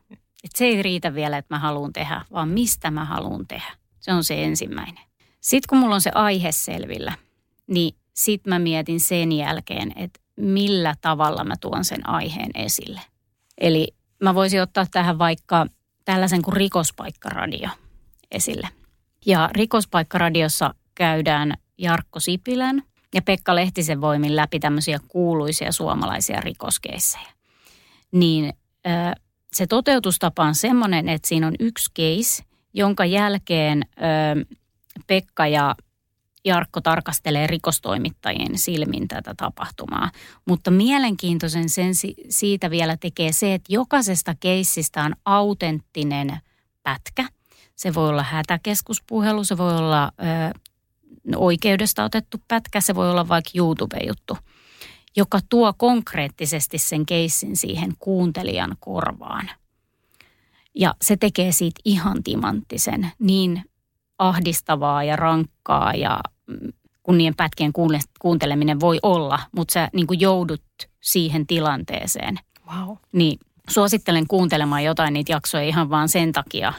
Et 0.44 0.50
se 0.54 0.64
ei 0.64 0.82
riitä 0.82 1.14
vielä, 1.14 1.38
että 1.38 1.54
mä 1.54 1.58
haluan 1.58 1.92
tehdä, 1.92 2.24
vaan 2.32 2.48
mistä 2.48 2.90
mä 2.90 3.04
haluan 3.04 3.46
tehdä. 3.46 3.72
Se 4.00 4.12
on 4.12 4.24
se 4.24 4.44
ensimmäinen. 4.44 5.04
Sitten 5.40 5.68
kun 5.68 5.78
mulla 5.78 5.94
on 5.94 6.00
se 6.00 6.10
aihe 6.14 6.52
selvillä, 6.52 7.12
niin 7.66 7.94
sit 8.14 8.46
mä 8.46 8.58
mietin 8.58 9.00
sen 9.00 9.32
jälkeen, 9.32 9.92
että 9.96 10.19
millä 10.36 10.94
tavalla 11.00 11.44
mä 11.44 11.54
tuon 11.60 11.84
sen 11.84 12.08
aiheen 12.08 12.50
esille. 12.54 13.00
Eli 13.58 13.88
mä 14.22 14.34
voisin 14.34 14.62
ottaa 14.62 14.86
tähän 14.90 15.18
vaikka 15.18 15.66
tällaisen 16.04 16.42
kuin 16.42 16.56
rikospaikkaradio 16.56 17.68
esille. 18.30 18.68
Ja 19.26 19.50
rikospaikkaradiossa 19.52 20.74
käydään 20.94 21.54
Jarkko 21.78 22.20
Sipilän 22.20 22.82
ja 23.14 23.22
Pekka 23.22 23.54
Lehtisen 23.54 24.00
voimin 24.00 24.36
läpi 24.36 24.60
tämmöisiä 24.60 25.00
kuuluisia 25.08 25.72
suomalaisia 25.72 26.40
rikoskeissejä. 26.40 27.28
Niin 28.12 28.52
se 29.52 29.66
toteutustapa 29.66 30.44
on 30.44 30.54
semmoinen, 30.54 31.08
että 31.08 31.28
siinä 31.28 31.46
on 31.46 31.54
yksi 31.60 31.90
case, 31.98 32.42
jonka 32.74 33.04
jälkeen 33.04 33.82
Pekka 35.06 35.46
ja 35.46 35.74
Jarkko 36.44 36.80
tarkastelee 36.80 37.46
rikostoimittajien 37.46 38.58
silmin 38.58 39.08
tätä 39.08 39.34
tapahtumaa. 39.36 40.10
Mutta 40.44 40.70
mielenkiintoisen 40.70 41.68
sen 41.68 41.92
siitä 42.28 42.70
vielä 42.70 42.96
tekee 42.96 43.32
se, 43.32 43.54
että 43.54 43.72
jokaisesta 43.72 44.34
keissistä 44.40 45.04
on 45.04 45.14
autenttinen 45.24 46.38
pätkä. 46.82 47.24
Se 47.76 47.94
voi 47.94 48.08
olla 48.08 48.22
hätäkeskuspuhelu, 48.22 49.44
se 49.44 49.58
voi 49.58 49.76
olla 49.76 50.04
ö, 50.04 50.58
oikeudesta 51.36 52.04
otettu 52.04 52.38
pätkä, 52.48 52.80
se 52.80 52.94
voi 52.94 53.10
olla 53.10 53.28
vaikka 53.28 53.50
YouTube-juttu, 53.54 54.38
joka 55.16 55.38
tuo 55.48 55.72
konkreettisesti 55.76 56.78
sen 56.78 57.06
keissin 57.06 57.56
siihen 57.56 57.92
kuuntelijan 57.98 58.76
korvaan. 58.80 59.50
Ja 60.74 60.94
se 61.02 61.16
tekee 61.16 61.52
siitä 61.52 61.80
ihan 61.84 62.22
timanttisen 62.22 63.12
niin 63.18 63.62
ahdistavaa 64.20 65.04
ja 65.04 65.16
rankkaa 65.16 65.94
ja 65.94 66.20
mm, 66.46 66.72
kun 67.02 67.18
niiden 67.18 67.34
pätkien 67.36 67.72
kuunteleminen 68.20 68.80
voi 68.80 68.98
olla, 69.02 69.38
mutta 69.56 69.72
sä 69.72 69.88
niin 69.92 70.06
kuin 70.06 70.20
joudut 70.20 70.62
siihen 71.00 71.46
tilanteeseen. 71.46 72.38
Wow. 72.74 72.96
Niin 73.12 73.38
suosittelen 73.70 74.26
kuuntelemaan 74.26 74.84
jotain 74.84 75.14
niitä 75.14 75.32
jaksoja 75.32 75.64
ihan 75.64 75.90
vaan 75.90 76.08
sen 76.08 76.32
takia, 76.32 76.72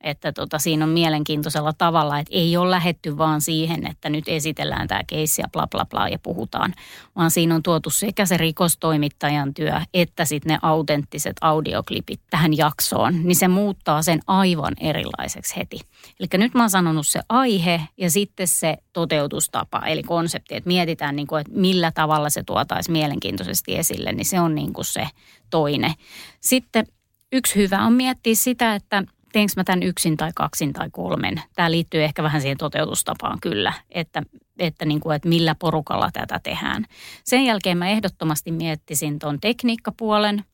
että 0.00 0.32
tota, 0.32 0.58
siinä 0.58 0.84
on 0.84 0.90
mielenkiintoisella 0.90 1.72
tavalla, 1.72 2.18
että 2.18 2.34
ei 2.34 2.56
ole 2.56 2.70
lähetty 2.70 3.18
vaan 3.18 3.40
siihen, 3.40 3.86
että 3.86 4.08
nyt 4.08 4.24
esitellään 4.28 4.88
tämä 4.88 5.00
keissi 5.06 5.42
ja 5.42 5.48
bla 5.52 5.66
bla 5.66 5.86
bla 5.90 6.08
ja 6.08 6.18
puhutaan, 6.18 6.74
vaan 7.16 7.30
siinä 7.30 7.54
on 7.54 7.62
tuotu 7.62 7.90
sekä 7.90 8.26
se 8.26 8.36
rikostoimittajan 8.36 9.54
työ 9.54 9.80
että 9.94 10.24
sitten 10.24 10.52
ne 10.52 10.58
autenttiset 10.62 11.36
audioklipit 11.40 12.20
tähän 12.30 12.56
jaksoon, 12.56 13.22
niin 13.22 13.36
se 13.36 13.48
muuttaa 13.48 14.02
sen 14.02 14.20
aivan 14.26 14.74
erilaiseksi 14.80 15.56
heti. 15.56 15.80
Eli 16.20 16.28
nyt 16.32 16.54
mä 16.54 16.62
oon 16.62 16.70
sanonut 16.70 17.06
se 17.06 17.20
aihe 17.28 17.80
ja 17.96 18.10
sitten 18.10 18.48
se 18.48 18.76
toteutustapa, 18.92 19.86
eli 19.86 20.02
konsepti, 20.02 20.56
että 20.56 20.68
mietitään 20.68 21.16
niin 21.16 21.26
kuin, 21.26 21.40
että 21.40 21.52
millä 21.52 21.92
tavalla 21.92 22.30
se 22.30 22.42
tuotaisi 22.42 22.90
mielenkiintoisesti 22.90 23.76
esille, 23.76 24.12
niin 24.12 24.24
se 24.24 24.40
on 24.40 24.54
niin 24.54 24.72
kuin 24.72 24.84
se 24.84 25.08
toinen. 25.50 25.94
Sitten 26.40 26.86
yksi 27.32 27.56
hyvä 27.56 27.82
on 27.82 27.92
miettiä 27.92 28.34
sitä, 28.34 28.74
että– 28.74 29.02
teenkö 29.32 29.52
mä 29.56 29.64
tämän 29.64 29.82
yksin 29.82 30.16
tai 30.16 30.30
kaksin 30.34 30.72
tai 30.72 30.88
kolmen. 30.92 31.42
Tämä 31.54 31.70
liittyy 31.70 32.04
ehkä 32.04 32.22
vähän 32.22 32.40
siihen 32.40 32.58
toteutustapaan 32.58 33.38
kyllä, 33.40 33.72
että 33.90 34.22
että, 34.58 34.84
niin 34.84 35.00
kuin, 35.00 35.16
että 35.16 35.28
millä 35.28 35.54
porukalla 35.54 36.10
tätä 36.12 36.40
tehdään. 36.42 36.84
Sen 37.24 37.44
jälkeen 37.44 37.78
mä 37.78 37.88
ehdottomasti 37.88 38.52
miettisin 38.52 39.18
tuon 39.18 39.40
tekniikkapuolen, 39.40 40.44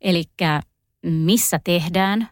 eli 0.00 0.24
missä 1.02 1.60
tehdään, 1.64 2.28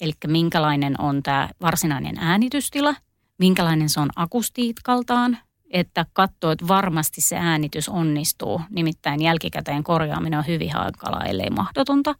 eli 0.00 0.12
minkälainen 0.26 1.00
on 1.00 1.22
tämä 1.22 1.48
varsinainen 1.60 2.18
äänitystila, 2.18 2.94
minkälainen 3.38 3.88
se 3.88 4.00
on 4.00 4.08
akustiikaltaan, 4.16 5.38
että 5.70 6.06
katsoo, 6.12 6.50
että 6.50 6.68
varmasti 6.68 7.20
se 7.20 7.36
äänitys 7.36 7.88
onnistuu. 7.88 8.60
Nimittäin 8.70 9.22
jälkikäteen 9.22 9.84
korjaaminen 9.84 10.38
on 10.38 10.46
hyvin 10.46 10.72
hankalaa, 10.72 11.24
ellei 11.24 11.50
mahdotonta. 11.50 12.14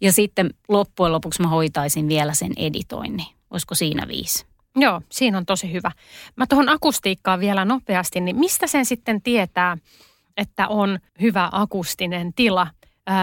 Ja 0.00 0.12
sitten 0.12 0.54
loppujen 0.68 1.12
lopuksi 1.12 1.42
mä 1.42 1.48
hoitaisin 1.48 2.08
vielä 2.08 2.34
sen 2.34 2.52
editoinnin. 2.56 3.26
Olisiko 3.50 3.74
siinä 3.74 4.08
viisi? 4.08 4.46
Joo, 4.76 5.02
siinä 5.10 5.38
on 5.38 5.46
tosi 5.46 5.72
hyvä. 5.72 5.90
Mä 6.36 6.46
tuohon 6.46 6.68
akustiikkaan 6.68 7.40
vielä 7.40 7.64
nopeasti, 7.64 8.20
niin 8.20 8.36
mistä 8.36 8.66
sen 8.66 8.84
sitten 8.84 9.22
tietää, 9.22 9.76
että 10.36 10.68
on 10.68 10.98
hyvä 11.20 11.48
akustinen 11.52 12.34
tila? 12.34 12.66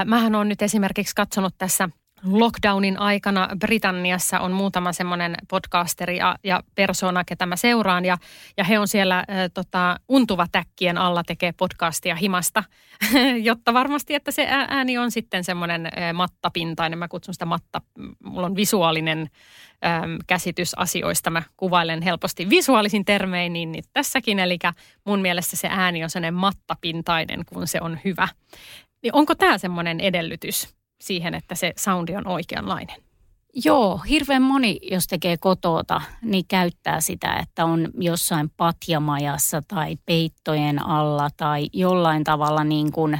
Mähän 0.05 0.35
on 0.35 0.49
nyt 0.49 0.61
esimerkiksi 0.61 1.15
katsonut 1.15 1.55
tässä– 1.57 1.89
lockdownin 2.25 2.99
aikana 2.99 3.49
Britanniassa 3.59 4.39
on 4.39 4.51
muutama 4.51 4.93
semmoinen 4.93 5.35
podcasteri 5.49 6.17
ja, 6.17 6.35
ja 6.43 6.63
persona, 6.75 7.23
ketä 7.23 7.45
mä 7.45 7.55
seuraan. 7.55 8.05
Ja, 8.05 8.17
ja 8.57 8.63
he 8.63 8.79
on 8.79 8.87
siellä 8.87 9.19
ä, 9.19 9.25
tota, 9.53 9.99
untuva 10.09 10.47
täkkien 10.51 10.97
alla 10.97 11.23
tekee 11.23 11.53
podcastia 11.57 12.15
himasta, 12.15 12.63
jotta 13.43 13.73
varmasti, 13.73 14.15
että 14.15 14.31
se 14.31 14.47
ääni 14.49 14.97
on 14.97 15.11
sitten 15.11 15.43
semmoinen 15.43 15.85
ä, 15.85 16.13
mattapintainen. 16.13 16.99
Mä 16.99 17.07
kutsun 17.07 17.33
sitä 17.33 17.45
matta, 17.45 17.81
mulla 18.23 18.47
on 18.47 18.55
visuaalinen 18.55 19.29
käsitys 20.27 20.73
asioista. 20.77 21.29
Mä 21.29 21.43
kuvailen 21.57 22.01
helposti 22.01 22.49
visuaalisin 22.49 23.05
termein, 23.05 23.53
niin, 23.53 23.71
niin 23.71 23.83
tässäkin. 23.93 24.39
Eli 24.39 24.59
mun 25.05 25.21
mielestä 25.21 25.55
se 25.55 25.67
ääni 25.71 26.03
on 26.03 26.09
semmoinen 26.09 26.33
mattapintainen, 26.33 27.45
kun 27.45 27.67
se 27.67 27.81
on 27.81 27.99
hyvä. 28.05 28.27
Niin 29.03 29.15
onko 29.15 29.35
tämä 29.35 29.57
semmoinen 29.57 29.99
edellytys? 29.99 30.75
Siihen, 31.01 31.33
että 31.33 31.55
se 31.55 31.73
soundi 31.77 32.15
on 32.15 32.27
oikeanlainen? 32.27 33.05
Joo, 33.65 33.97
hirveän 33.97 34.41
moni, 34.41 34.79
jos 34.91 35.07
tekee 35.07 35.37
kotota, 35.37 36.01
niin 36.21 36.45
käyttää 36.47 37.01
sitä, 37.01 37.35
että 37.35 37.65
on 37.65 37.89
jossain 37.99 38.49
patjamajassa 38.57 39.61
tai 39.67 39.97
peittojen 40.05 40.85
alla 40.85 41.29
tai 41.37 41.69
jollain 41.73 42.23
tavalla 42.23 42.63
niin 42.63 42.91
kuin, 42.91 43.19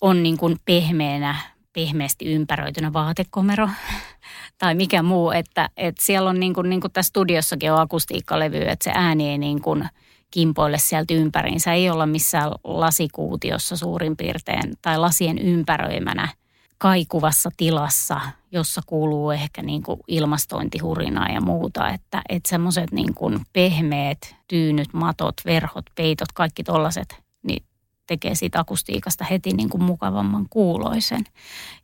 on 0.00 0.22
niin 0.22 0.36
kuin 0.36 0.56
pehmeänä, 0.64 1.36
pehmeästi 1.72 2.24
ympäröitynä 2.24 2.92
vaatekomero 2.92 3.68
tai 4.58 4.74
mikä 4.74 5.02
muu, 5.02 5.30
että, 5.30 5.70
että 5.76 6.04
siellä 6.04 6.30
on 6.30 6.40
niin 6.40 6.54
kuin, 6.54 6.70
niin 6.70 6.80
kuin 6.80 6.92
tässä 6.92 7.08
studiossakin 7.08 7.72
on 7.72 7.80
akustiikkalevy, 7.80 8.62
että 8.62 8.84
se 8.84 8.90
ääni 8.94 9.28
ei 9.28 9.38
niin 9.38 9.62
kuin 9.62 9.84
kimpoille 10.30 10.78
sieltä 10.78 11.14
ympäriinsä, 11.14 11.72
ei 11.72 11.90
olla 11.90 12.06
missään 12.06 12.52
lasikuutiossa 12.64 13.76
suurin 13.76 14.16
piirtein 14.16 14.72
tai 14.82 14.98
lasien 14.98 15.38
ympäröimänä– 15.38 16.28
kaikuvassa 16.84 17.50
tilassa, 17.56 18.20
jossa 18.52 18.80
kuuluu 18.86 19.30
ehkä 19.30 19.62
niin 19.62 19.82
kuin 19.82 20.00
ilmastointihurinaa 20.08 21.28
ja 21.28 21.40
muuta. 21.40 21.88
Että, 21.88 22.22
että 22.28 22.48
semmoiset 22.48 22.92
niin 22.92 23.14
kuin 23.14 23.40
pehmeät 23.52 24.36
tyynyt, 24.48 24.92
matot, 24.92 25.34
verhot, 25.44 25.84
peitot, 25.94 26.32
kaikki 26.34 26.64
tollaset, 26.64 27.22
niin 27.42 27.64
tekee 28.06 28.34
siitä 28.34 28.60
akustiikasta 28.60 29.24
heti 29.24 29.50
niin 29.52 29.68
kuin 29.68 29.82
mukavamman 29.82 30.46
kuuloisen. 30.50 31.24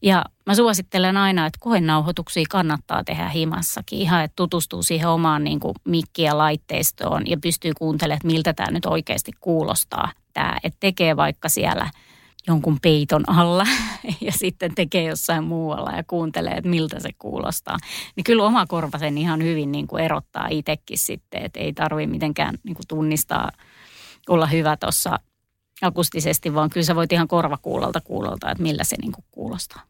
Ja 0.02 0.24
mä 0.46 0.54
suosittelen 0.54 1.16
aina, 1.16 1.46
että 1.46 1.58
koenauhoituksia 1.60 2.44
kannattaa 2.50 3.04
tehdä 3.04 3.28
himassakin. 3.28 3.98
Ihan, 3.98 4.24
että 4.24 4.36
tutustuu 4.36 4.82
siihen 4.82 5.08
omaan 5.08 5.44
niin 5.44 5.60
kuin 5.60 5.74
mikki- 5.84 6.22
ja 6.22 6.38
laitteistoon 6.38 7.22
ja 7.26 7.36
pystyy 7.42 7.72
kuuntelemaan, 7.78 8.16
että 8.16 8.26
miltä 8.26 8.52
tämä 8.52 8.70
nyt 8.70 8.86
oikeasti 8.86 9.32
kuulostaa. 9.40 10.12
Tämä, 10.32 10.56
että 10.62 10.76
tekee 10.80 11.16
vaikka 11.16 11.48
siellä– 11.48 11.90
jonkun 12.46 12.78
peiton 12.82 13.24
alla 13.26 13.66
ja 14.26 14.32
sitten 14.32 14.74
tekee 14.74 15.04
jossain 15.04 15.44
muualla 15.44 15.90
ja 15.90 16.04
kuuntelee, 16.06 16.52
että 16.52 16.70
miltä 16.70 17.00
se 17.00 17.10
kuulostaa. 17.18 17.76
Niin 18.16 18.24
kyllä 18.24 18.44
oma 18.44 18.66
korva 18.66 18.98
sen 18.98 19.18
ihan 19.18 19.42
hyvin 19.42 19.72
niin 19.72 19.86
kuin 19.86 20.04
erottaa 20.04 20.48
itsekin 20.50 20.98
sitten, 20.98 21.44
että 21.44 21.60
ei 21.60 21.72
tarvitse 21.72 22.10
mitenkään 22.10 22.54
niin 22.62 22.74
kuin 22.74 22.86
tunnistaa, 22.88 23.50
olla 24.28 24.46
hyvä 24.46 24.76
tuossa 24.76 25.18
akustisesti, 25.82 26.54
vaan 26.54 26.70
kyllä 26.70 26.84
sä 26.84 26.96
voit 26.96 27.12
ihan 27.12 27.28
korvakuulolta 27.28 28.00
kuulolta, 28.00 28.50
että 28.50 28.62
millä 28.62 28.84
se 28.84 28.96
niin 29.02 29.12
kuin 29.12 29.24
kuulostaa. 29.30 29.82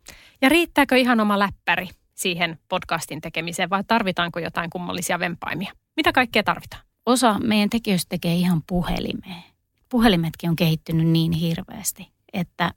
Ja 0.42 0.48
riittääkö 0.48 0.96
ihan 0.96 1.20
oma 1.20 1.38
läppäri 1.38 1.88
siihen 2.14 2.58
podcastin 2.68 3.20
tekemiseen 3.20 3.70
vai 3.70 3.84
tarvitaanko 3.86 4.38
jotain 4.38 4.70
kummallisia 4.70 5.18
vempaimia? 5.18 5.72
Mitä 5.96 6.12
kaikkea 6.12 6.42
tarvitaan? 6.42 6.82
Osa 7.06 7.38
meidän 7.38 7.70
tekijöistä 7.70 8.08
tekee 8.08 8.34
ihan 8.34 8.62
puhelimeen. 8.66 9.42
Puhelimetkin 9.88 10.50
on 10.50 10.56
kehittynyt 10.56 11.06
niin 11.06 11.32
hirveästi 11.32 12.08
että 12.32 12.70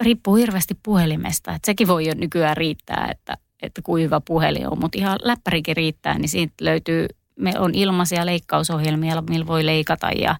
riippuu 0.00 0.34
hirveästi 0.34 0.74
puhelimesta. 0.82 1.54
Että 1.54 1.66
sekin 1.66 1.88
voi 1.88 2.06
jo 2.06 2.14
nykyään 2.16 2.56
riittää, 2.56 3.08
että, 3.10 3.36
että 3.62 3.82
kuin 3.82 4.04
hyvä 4.04 4.20
puhelin 4.20 4.68
on, 4.68 4.80
mutta 4.80 4.98
ihan 4.98 5.18
läppärikin 5.22 5.76
riittää, 5.76 6.18
niin 6.18 6.28
siitä 6.28 6.54
löytyy, 6.60 7.06
me 7.36 7.52
on 7.58 7.74
ilmaisia 7.74 8.26
leikkausohjelmia, 8.26 9.22
millä 9.22 9.46
voi 9.46 9.66
leikata 9.66 10.10
ja 10.10 10.36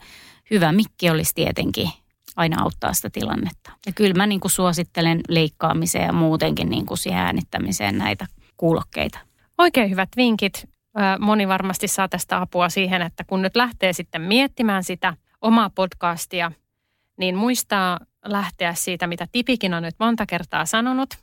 hyvä 0.50 0.72
mikki 0.72 1.10
olisi 1.10 1.34
tietenkin 1.34 1.90
aina 2.36 2.62
auttaa 2.62 2.92
sitä 2.92 3.10
tilannetta. 3.10 3.70
Ja 3.86 3.92
kyllä 3.92 4.14
mä 4.14 4.26
niin 4.26 4.40
kuin 4.40 4.50
suosittelen 4.50 5.20
leikkaamiseen 5.28 6.06
ja 6.06 6.12
muutenkin 6.12 6.70
niin 6.70 6.86
kuin 6.86 6.98
siihen 6.98 7.20
äänittämiseen 7.20 7.98
näitä 7.98 8.26
kuulokkeita. 8.56 9.18
Oikein 9.58 9.90
hyvät 9.90 10.08
vinkit. 10.16 10.68
Moni 11.18 11.48
varmasti 11.48 11.88
saa 11.88 12.08
tästä 12.08 12.40
apua 12.40 12.68
siihen, 12.68 13.02
että 13.02 13.24
kun 13.24 13.42
nyt 13.42 13.56
lähtee 13.56 13.92
sitten 13.92 14.22
miettimään 14.22 14.84
sitä 14.84 15.16
omaa 15.40 15.70
podcastia, 15.70 16.52
niin 17.18 17.36
muistaa 17.36 17.98
lähteä 18.24 18.74
siitä, 18.74 19.06
mitä 19.06 19.26
Tipikin 19.32 19.74
on 19.74 19.82
nyt 19.82 19.94
monta 19.98 20.26
kertaa 20.26 20.66
sanonut, 20.66 21.14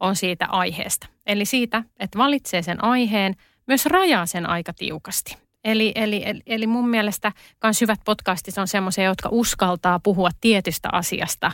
on 0.00 0.16
siitä 0.16 0.46
aiheesta. 0.46 1.06
Eli 1.26 1.44
siitä, 1.44 1.84
että 1.98 2.18
valitsee 2.18 2.62
sen 2.62 2.84
aiheen, 2.84 3.34
myös 3.66 3.86
rajaa 3.86 4.26
sen 4.26 4.48
aika 4.48 4.72
tiukasti. 4.72 5.36
Eli, 5.64 5.92
eli, 5.94 6.22
eli, 6.24 6.40
eli 6.46 6.66
mun 6.66 6.88
mielestä 6.88 7.32
myös 7.62 7.80
hyvät 7.80 8.00
podcastit 8.04 8.58
on 8.58 8.68
semmoisia, 8.68 9.04
jotka 9.04 9.28
uskaltaa 9.32 10.00
puhua 10.00 10.30
tietystä 10.40 10.88
asiasta 10.92 11.52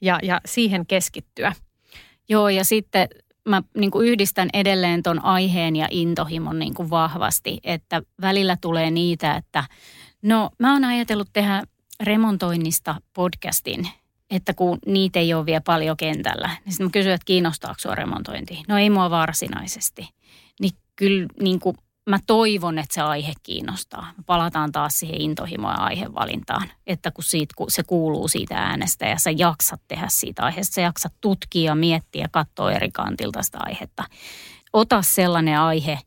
ja, 0.00 0.18
ja 0.22 0.40
siihen 0.46 0.86
keskittyä. 0.86 1.52
Joo, 2.28 2.48
ja 2.48 2.64
sitten 2.64 3.08
mä 3.48 3.62
niin 3.76 3.90
kuin 3.90 4.08
yhdistän 4.08 4.48
edelleen 4.52 5.02
ton 5.02 5.24
aiheen 5.24 5.76
ja 5.76 5.88
intohimon 5.90 6.58
niin 6.58 6.74
kuin 6.74 6.90
vahvasti, 6.90 7.58
että 7.64 8.02
välillä 8.20 8.56
tulee 8.60 8.90
niitä, 8.90 9.34
että 9.34 9.64
no 10.22 10.50
mä 10.58 10.72
oon 10.72 10.84
ajatellut 10.84 11.28
tehdä 11.32 11.62
remontoinnista 12.02 12.94
podcastin 13.14 13.88
että 14.30 14.54
kun 14.54 14.78
niitä 14.86 15.18
ei 15.18 15.34
ole 15.34 15.46
vielä 15.46 15.60
paljon 15.60 15.96
kentällä, 15.96 16.48
niin 16.64 16.72
sitten 16.72 16.86
mä 16.86 16.90
kysyin, 16.90 17.14
että 17.14 17.24
kiinnostaako 17.24 17.78
sua 17.78 17.94
remontointi? 17.94 18.62
No 18.68 18.78
ei 18.78 18.90
mua 18.90 19.10
varsinaisesti. 19.10 20.08
Niin 20.60 20.72
kyllä 20.96 21.26
niin 21.42 21.60
kuin 21.60 21.76
mä 22.10 22.18
toivon, 22.26 22.78
että 22.78 22.94
se 22.94 23.00
aihe 23.00 23.32
kiinnostaa. 23.42 24.12
Me 24.16 24.22
palataan 24.26 24.72
taas 24.72 24.98
siihen 24.98 25.20
intohimoa 25.20 25.72
ja 25.72 25.78
aihevalintaan, 25.78 26.68
että 26.86 27.10
kun, 27.10 27.24
siitä, 27.24 27.54
kun 27.56 27.70
se 27.70 27.82
kuuluu 27.82 28.28
siitä 28.28 28.56
äänestä 28.56 29.06
ja 29.06 29.18
sä 29.18 29.30
jaksat 29.30 29.80
tehdä 29.88 30.06
siitä 30.08 30.42
aiheesta, 30.42 30.74
sä 30.74 30.80
jaksat 30.80 31.12
tutkia, 31.20 31.74
miettiä 31.74 32.22
ja 32.22 32.28
katsoa 32.28 32.72
eri 32.72 32.90
kantilta 32.90 33.42
sitä 33.42 33.58
aihetta. 33.60 34.04
Ota 34.72 35.02
sellainen 35.02 35.60
aihe, 35.60 35.98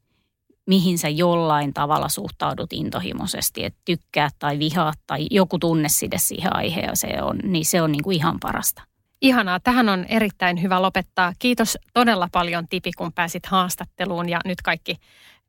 mihin 0.68 0.98
sä 0.98 1.10
jollain 1.10 1.74
tavalla 1.74 2.10
suhtaudut 2.10 2.74
intohimoisesti, 2.74 3.66
että 3.66 3.80
tykkää 3.86 4.30
tai 4.40 4.60
vihaa 4.60 4.94
tai 5.08 5.28
joku 5.32 5.60
tunne 5.60 5.88
siihen 6.18 6.56
aiheeseen 6.56 7.24
on, 7.24 7.40
niin 7.44 7.66
se 7.66 7.82
on 7.82 7.92
niin 7.92 8.04
kuin 8.04 8.18
ihan 8.18 8.38
parasta. 8.40 8.84
Ihanaa. 9.22 9.60
Tähän 9.60 9.90
on 9.90 10.06
erittäin 10.10 10.62
hyvä 10.62 10.82
lopettaa. 10.82 11.34
Kiitos 11.40 11.78
todella 11.94 12.28
paljon 12.32 12.68
Tipi, 12.68 12.92
kun 12.98 13.14
pääsit 13.14 13.46
haastatteluun 13.46 14.30
ja 14.30 14.40
nyt 14.46 14.62
kaikki 14.62 14.96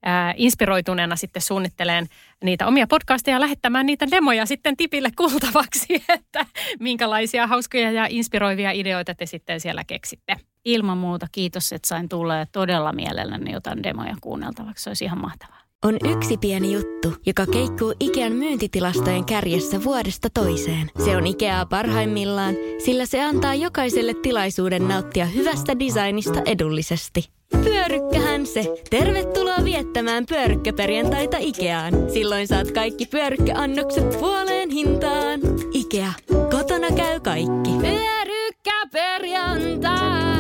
ää, 0.03 0.35
inspiroituneena 0.37 1.17
sitten 1.17 1.43
suunnitteleen 1.43 2.07
niitä 2.45 2.67
omia 2.67 2.87
podcasteja 2.87 3.37
ja 3.37 3.41
lähettämään 3.41 3.87
niitä 3.87 4.11
demoja 4.11 4.47
sitten 4.47 4.77
Tipille 4.77 5.11
kuultavaksi, 5.17 6.05
että 6.09 6.47
minkälaisia 6.81 7.47
hauskoja 7.47 7.91
ja 7.91 8.07
inspiroivia 8.11 8.71
ideoita 8.71 9.15
te 9.15 9.27
sitten 9.27 9.61
siellä 9.61 9.85
keksitte 9.85 10.37
ilman 10.65 10.99
muuta 10.99 11.27
kiitos, 11.33 11.73
että 11.73 11.89
sain 11.89 12.09
tulla 12.09 12.37
ja 12.37 12.47
todella 12.53 12.93
mielelläni 12.93 13.53
jotain 13.53 13.83
demoja 13.83 14.17
kuunneltavaksi. 14.21 14.85
Se 14.85 14.91
olisi 14.91 15.05
ihan 15.05 15.21
mahtavaa. 15.21 15.63
On 15.85 15.97
yksi 16.17 16.37
pieni 16.37 16.73
juttu, 16.73 17.15
joka 17.27 17.47
keikkuu 17.47 17.95
Ikean 18.01 18.33
myyntitilastojen 18.33 19.25
kärjessä 19.25 19.85
vuodesta 19.85 20.29
toiseen. 20.35 20.91
Se 21.05 21.17
on 21.17 21.27
Ikeaa 21.27 21.67
parhaimmillaan, 21.67 22.55
sillä 22.85 23.07
se 23.07 23.25
antaa 23.25 23.55
jokaiselle 23.55 24.15
tilaisuuden 24.15 24.89
nauttia 24.89 25.27
hyvästä 25.27 25.79
designista 25.79 26.43
edullisesti. 26.47 27.29
Pyörykkähän 27.65 28.47
se! 28.47 28.75
Tervetuloa 28.91 29.65
viettämään 29.65 30.27
pyörykkäperjantaita 30.27 31.37
Ikeaan. 31.41 31.95
Silloin 32.13 32.49
saat 32.49 32.71
kaikki 32.71 33.07
pyörykkäannokset 33.07 34.21
puoleen 34.21 34.71
hintaan. 34.71 35.41
Ikea, 35.73 36.13
kotona 36.51 36.89
käy 36.97 37.21
kaikki. 37.21 37.71
Pyörykkäperjantai! 37.81 40.32